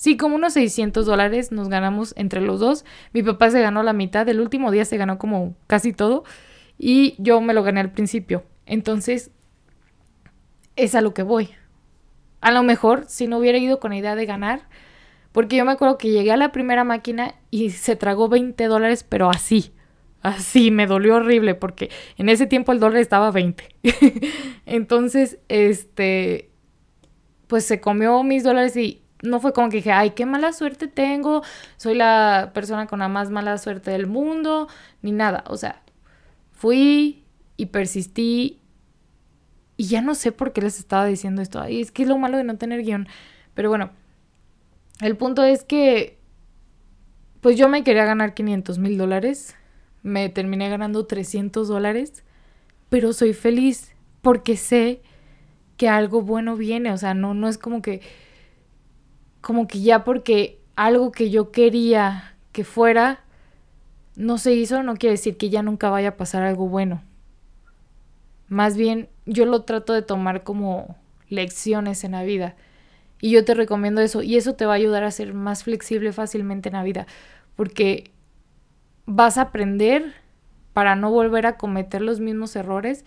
Sí, 0.00 0.16
como 0.16 0.36
unos 0.36 0.54
600 0.54 1.04
dólares 1.04 1.52
nos 1.52 1.68
ganamos 1.68 2.14
entre 2.16 2.40
los 2.40 2.58
dos. 2.58 2.86
Mi 3.12 3.22
papá 3.22 3.50
se 3.50 3.60
ganó 3.60 3.82
la 3.82 3.92
mitad, 3.92 4.26
el 4.30 4.40
último 4.40 4.70
día 4.70 4.86
se 4.86 4.96
ganó 4.96 5.18
como 5.18 5.54
casi 5.66 5.92
todo 5.92 6.24
y 6.78 7.16
yo 7.18 7.42
me 7.42 7.52
lo 7.52 7.62
gané 7.62 7.80
al 7.80 7.92
principio. 7.92 8.42
Entonces, 8.64 9.30
es 10.74 10.94
a 10.94 11.02
lo 11.02 11.12
que 11.12 11.22
voy. 11.22 11.50
A 12.40 12.50
lo 12.50 12.62
mejor, 12.62 13.04
si 13.08 13.26
no 13.26 13.36
hubiera 13.36 13.58
ido 13.58 13.78
con 13.78 13.90
la 13.90 13.98
idea 13.98 14.14
de 14.14 14.24
ganar, 14.24 14.62
porque 15.32 15.56
yo 15.56 15.66
me 15.66 15.72
acuerdo 15.72 15.98
que 15.98 16.08
llegué 16.08 16.32
a 16.32 16.38
la 16.38 16.50
primera 16.50 16.82
máquina 16.82 17.34
y 17.50 17.68
se 17.68 17.94
tragó 17.94 18.30
20 18.30 18.68
dólares, 18.68 19.04
pero 19.06 19.28
así. 19.28 19.74
Así, 20.22 20.70
me 20.70 20.86
dolió 20.86 21.16
horrible 21.16 21.54
porque 21.54 21.90
en 22.16 22.30
ese 22.30 22.46
tiempo 22.46 22.72
el 22.72 22.80
dólar 22.80 23.02
estaba 23.02 23.30
20. 23.32 23.68
Entonces, 24.64 25.40
este, 25.48 26.52
pues 27.48 27.66
se 27.66 27.82
comió 27.82 28.22
mis 28.22 28.44
dólares 28.44 28.74
y 28.78 29.02
no 29.22 29.40
fue 29.40 29.52
como 29.52 29.68
que 29.68 29.78
dije, 29.78 29.92
ay, 29.92 30.10
qué 30.10 30.26
mala 30.26 30.52
suerte 30.52 30.88
tengo, 30.88 31.42
soy 31.76 31.94
la 31.94 32.50
persona 32.54 32.86
con 32.86 33.00
la 33.00 33.08
más 33.08 33.30
mala 33.30 33.58
suerte 33.58 33.90
del 33.90 34.06
mundo, 34.06 34.68
ni 35.02 35.12
nada. 35.12 35.44
O 35.46 35.56
sea, 35.56 35.82
fui 36.52 37.24
y 37.56 37.66
persistí 37.66 38.60
y 39.76 39.84
ya 39.84 40.02
no 40.02 40.14
sé 40.14 40.32
por 40.32 40.52
qué 40.52 40.60
les 40.60 40.78
estaba 40.78 41.06
diciendo 41.06 41.42
esto. 41.42 41.60
Ay, 41.60 41.80
es 41.80 41.90
que 41.90 42.02
es 42.02 42.08
lo 42.08 42.18
malo 42.18 42.36
de 42.36 42.44
no 42.44 42.56
tener 42.56 42.82
guion. 42.82 43.08
Pero 43.54 43.68
bueno, 43.68 43.90
el 45.00 45.16
punto 45.16 45.42
es 45.42 45.64
que, 45.64 46.18
pues 47.40 47.56
yo 47.56 47.68
me 47.68 47.82
quería 47.82 48.04
ganar 48.04 48.34
500 48.34 48.78
mil 48.78 48.98
dólares, 48.98 49.56
me 50.02 50.28
terminé 50.28 50.68
ganando 50.68 51.06
300 51.06 51.68
dólares, 51.68 52.24
pero 52.88 53.12
soy 53.12 53.32
feliz 53.32 53.94
porque 54.22 54.56
sé 54.56 55.02
que 55.76 55.88
algo 55.88 56.20
bueno 56.20 56.56
viene, 56.56 56.92
o 56.92 56.98
sea, 56.98 57.14
no, 57.14 57.32
no 57.32 57.48
es 57.48 57.56
como 57.56 57.80
que 57.80 58.02
como 59.40 59.66
que 59.66 59.80
ya 59.80 60.04
porque 60.04 60.60
algo 60.76 61.12
que 61.12 61.30
yo 61.30 61.50
quería 61.50 62.36
que 62.52 62.64
fuera 62.64 63.20
no 64.16 64.38
se 64.38 64.52
hizo, 64.54 64.82
no 64.82 64.96
quiere 64.96 65.12
decir 65.12 65.36
que 65.36 65.50
ya 65.50 65.62
nunca 65.62 65.90
vaya 65.90 66.10
a 66.10 66.16
pasar 66.16 66.42
algo 66.42 66.68
bueno. 66.68 67.02
Más 68.48 68.76
bien, 68.76 69.08
yo 69.26 69.46
lo 69.46 69.62
trato 69.62 69.92
de 69.92 70.02
tomar 70.02 70.42
como 70.42 70.96
lecciones 71.28 72.02
en 72.04 72.12
la 72.12 72.24
vida. 72.24 72.56
Y 73.20 73.30
yo 73.30 73.44
te 73.44 73.54
recomiendo 73.54 74.00
eso. 74.00 74.22
Y 74.22 74.36
eso 74.36 74.54
te 74.54 74.66
va 74.66 74.72
a 74.72 74.76
ayudar 74.76 75.04
a 75.04 75.10
ser 75.10 75.34
más 75.34 75.64
flexible 75.64 76.12
fácilmente 76.12 76.68
en 76.68 76.74
la 76.74 76.82
vida. 76.82 77.06
Porque 77.54 78.10
vas 79.06 79.38
a 79.38 79.42
aprender 79.42 80.14
para 80.72 80.96
no 80.96 81.10
volver 81.10 81.46
a 81.46 81.56
cometer 81.56 82.02
los 82.02 82.18
mismos 82.18 82.56
errores. 82.56 83.04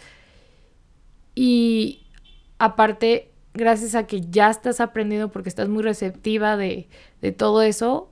Y 1.35 2.07
aparte, 2.57 3.32
gracias 3.53 3.95
a 3.95 4.07
que 4.07 4.21
ya 4.21 4.49
estás 4.49 4.79
aprendiendo 4.79 5.29
porque 5.29 5.49
estás 5.49 5.69
muy 5.69 5.83
receptiva 5.83 6.57
de, 6.57 6.87
todo 7.37 7.61
eso, 7.61 8.09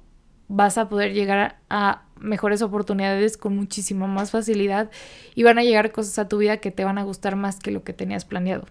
vas 0.47 0.77
a 0.77 0.89
poder 0.89 1.13
llegar 1.13 1.59
a, 1.69 2.03
mejores 2.19 2.61
oportunidades 2.61 3.35
con 3.35 3.55
muchísima 3.55 4.05
más 4.05 4.29
facilidad 4.29 4.91
y 5.33 5.41
van 5.41 5.57
a 5.57 5.63
llegar 5.63 5.91
cosas 5.91 6.19
a 6.19 6.27
tu 6.27 6.37
vida 6.37 6.57
que 6.57 6.69
te 6.69 6.83
van 6.83 6.99
a 6.99 7.03
gustar 7.03 7.35
más 7.35 7.57
que 7.57 7.71
lo 7.71 7.83
que 7.83 7.93
tenías 7.93 8.25
planeado. 8.25 8.65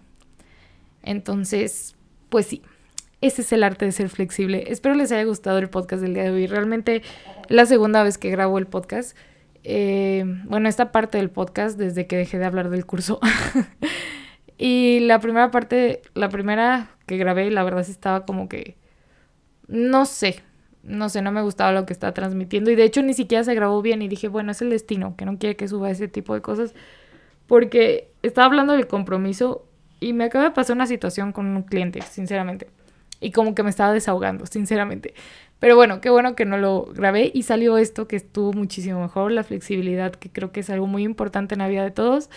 Entonces, 1.03 1.97
pues 2.29 2.45
sí, 2.45 2.61
ese 3.19 3.41
es 3.41 3.51
el 3.51 3.63
arte 3.63 3.83
de 3.83 3.91
ser 3.91 4.07
flexible. 4.07 4.63
Espero 4.67 4.95
les 4.95 5.11
haya 5.11 5.25
gustado 5.25 5.57
el 5.57 5.69
podcast 5.69 6.01
del 6.01 6.13
día 6.13 6.23
de 6.23 6.31
hoy. 6.31 6.47
Realmente 6.47 7.01
la 7.49 7.65
segunda 7.65 8.03
vez 8.03 8.17
que 8.17 8.29
grabo 8.31 8.57
el 8.57 8.67
podcast. 8.67 9.17
Eh, 9.65 10.23
bueno, 10.45 10.69
esta 10.69 10.93
parte 10.93 11.17
del 11.17 11.29
podcast 11.29 11.77
desde 11.77 12.07
que 12.07 12.15
dejé 12.15 12.39
de 12.39 12.45
hablar 12.45 12.69
del 12.69 12.85
curso. 12.85 13.19
Y 14.63 14.99
la 14.99 15.17
primera 15.17 15.49
parte, 15.49 16.03
la 16.13 16.29
primera 16.29 16.91
que 17.07 17.17
grabé, 17.17 17.49
la 17.49 17.63
verdad 17.63 17.83
sí 17.83 17.89
estaba 17.89 18.27
como 18.27 18.47
que, 18.47 18.77
no 19.67 20.05
sé, 20.05 20.43
no 20.83 21.09
sé, 21.09 21.23
no 21.23 21.31
me 21.31 21.41
gustaba 21.41 21.71
lo 21.71 21.87
que 21.87 21.93
estaba 21.93 22.13
transmitiendo. 22.13 22.69
Y 22.69 22.75
de 22.75 22.83
hecho 22.83 23.01
ni 23.01 23.15
siquiera 23.15 23.43
se 23.43 23.55
grabó 23.55 23.81
bien 23.81 24.03
y 24.03 24.07
dije, 24.07 24.27
bueno, 24.27 24.51
es 24.51 24.61
el 24.61 24.69
destino, 24.69 25.15
que 25.17 25.25
no 25.25 25.39
quiere 25.39 25.55
que 25.55 25.67
suba 25.67 25.89
ese 25.89 26.07
tipo 26.07 26.35
de 26.35 26.41
cosas. 26.41 26.75
Porque 27.47 28.11
estaba 28.21 28.45
hablando 28.45 28.73
del 28.73 28.85
compromiso 28.85 29.65
y 29.99 30.13
me 30.13 30.25
acaba 30.25 30.43
de 30.43 30.51
pasar 30.51 30.75
una 30.75 30.85
situación 30.85 31.31
con 31.31 31.47
un 31.47 31.63
cliente, 31.63 32.03
sinceramente. 32.03 32.67
Y 33.19 33.31
como 33.31 33.55
que 33.55 33.63
me 33.63 33.71
estaba 33.71 33.91
desahogando, 33.91 34.45
sinceramente. 34.45 35.15
Pero 35.57 35.75
bueno, 35.75 36.01
qué 36.01 36.11
bueno 36.11 36.35
que 36.35 36.45
no 36.45 36.59
lo 36.59 36.85
grabé 36.85 37.31
y 37.33 37.41
salió 37.41 37.79
esto 37.79 38.07
que 38.07 38.15
estuvo 38.15 38.53
muchísimo 38.53 39.01
mejor, 39.01 39.31
la 39.31 39.43
flexibilidad, 39.43 40.11
que 40.13 40.31
creo 40.31 40.51
que 40.51 40.59
es 40.59 40.69
algo 40.69 40.85
muy 40.85 41.01
importante 41.01 41.55
en 41.55 41.59
la 41.59 41.67
vida 41.67 41.83
de 41.83 41.91
todos. 41.91 42.29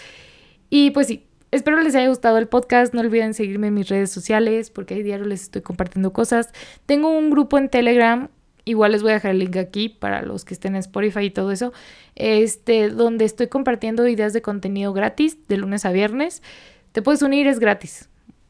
Y 0.71 0.91
pues 0.93 1.09
sí, 1.09 1.27
Espero 1.55 1.81
les 1.81 1.95
haya 1.95 2.09
gustado 2.09 2.39
el 2.39 2.49
podcast. 2.49 2.95
No 2.95 3.01
olviden 3.01 3.33
seguirme 3.33 3.69
en 3.69 3.75
mis 3.75 3.89
redes 3.89 4.11
sociales 4.11 4.71
porque 4.71 4.95
ahí 4.95 5.05
diario 5.05 5.25
les 5.25 5.43
estoy 5.43 5.63
compartiendo 5.63 6.13
cosas. 6.13 6.51
Tengo 6.85 7.11
un 7.17 7.31
grupo 7.31 7.59
en 7.59 7.69
Telegram. 7.69 8.29
Igual 8.65 8.91
les 8.91 9.03
voy 9.03 9.13
a 9.13 9.15
dejar 9.15 9.31
el 9.31 9.39
link 9.39 9.57
aquí 9.57 9.89
para 9.89 10.23
los 10.23 10.45
que 10.45 10.53
estén 10.53 10.75
en 10.75 10.81
Spotify 10.81 11.27
y 11.27 11.31
todo 11.31 11.53
eso. 11.53 11.73
Este, 12.17 12.89
donde 12.89 13.25
estoy 13.25 13.47
compartiendo 13.47 14.09
ideas 14.09 14.33
de 14.33 14.43
contenido 14.43 14.93
gratis 14.93 15.39
de 15.47 15.57
lunes 15.59 15.85
a 15.85 15.93
viernes. 15.93 16.43
Te 16.91 17.03
puedes 17.03 17.23
unir, 17.23 17.47
es 17.47 17.61
gratis. 17.61 18.09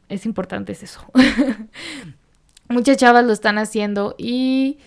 Es 0.08 0.24
importante 0.24 0.72
es 0.72 0.82
eso. 0.82 1.06
Muchas 2.70 2.96
chavas 2.96 3.26
lo 3.26 3.34
están 3.34 3.58
haciendo 3.58 4.14
y 4.16 4.78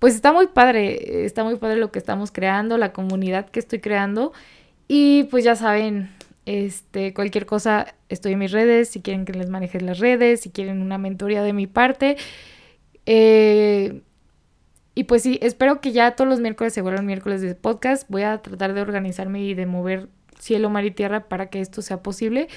pues 0.00 0.16
está 0.16 0.32
muy 0.32 0.48
padre, 0.48 1.24
está 1.24 1.44
muy 1.44 1.54
padre 1.54 1.76
lo 1.76 1.92
que 1.92 2.00
estamos 2.00 2.32
creando, 2.32 2.78
la 2.78 2.92
comunidad 2.92 3.48
que 3.48 3.60
estoy 3.60 3.78
creando 3.78 4.32
y 4.88 5.24
pues 5.30 5.44
ya 5.44 5.54
saben, 5.54 6.10
este, 6.46 7.14
cualquier 7.14 7.46
cosa, 7.46 7.94
estoy 8.08 8.32
en 8.32 8.38
mis 8.38 8.52
redes, 8.52 8.88
si 8.88 9.02
quieren 9.02 9.24
que 9.24 9.32
les 9.32 9.50
maneje 9.50 9.80
las 9.80 9.98
redes, 9.98 10.40
si 10.40 10.50
quieren 10.50 10.82
una 10.82 10.98
mentoría 10.98 11.42
de 11.42 11.52
mi 11.52 11.66
parte. 11.66 12.16
Eh, 13.06 14.02
y 14.94 15.04
pues 15.04 15.22
sí, 15.22 15.38
espero 15.42 15.80
que 15.80 15.92
ya 15.92 16.16
todos 16.16 16.28
los 16.28 16.40
miércoles 16.40 16.72
se 16.72 16.82
vuelvan 16.82 17.06
miércoles 17.06 17.40
de 17.40 17.54
podcast. 17.54 18.08
Voy 18.08 18.22
a 18.22 18.38
tratar 18.38 18.74
de 18.74 18.80
organizarme 18.80 19.42
y 19.42 19.54
de 19.54 19.66
mover 19.66 20.08
cielo, 20.38 20.70
mar 20.70 20.84
y 20.84 20.90
tierra 20.90 21.28
para 21.28 21.50
que 21.50 21.60
esto 21.60 21.82
sea 21.82 22.02
posible. 22.02 22.48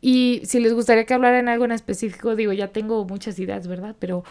Y 0.00 0.42
si 0.44 0.60
les 0.60 0.72
gustaría 0.72 1.04
que 1.04 1.14
hablara 1.14 1.38
en 1.38 1.48
algo 1.48 1.64
en 1.64 1.72
específico, 1.72 2.34
digo, 2.34 2.52
ya 2.52 2.68
tengo 2.68 3.04
muchas 3.04 3.38
ideas, 3.38 3.66
¿verdad? 3.68 3.94
Pero 3.98 4.24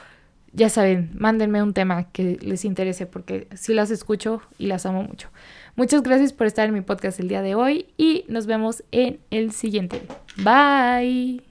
ya 0.52 0.70
saben, 0.70 1.12
mándenme 1.14 1.62
un 1.62 1.74
tema 1.74 2.12
que 2.12 2.38
les 2.42 2.66
interese 2.66 3.06
porque 3.06 3.48
sí 3.56 3.74
las 3.74 3.92
escucho 3.92 4.42
y 4.58 4.68
las 4.68 4.86
amo 4.86 5.04
mucho. 5.04 5.30
Muchas 5.80 6.04
gracias 6.04 6.34
por 6.34 6.46
estar 6.46 6.68
en 6.68 6.74
mi 6.74 6.82
podcast 6.82 7.22
el 7.22 7.30
día 7.30 7.42
de 7.42 7.56
hoy 7.56 7.86
y 7.96 8.26
nos 8.28 8.48
vemos 8.48 8.84
en 8.92 9.22
el 9.32 9.54
siguiente. 9.54 10.02
Bye. 10.36 11.49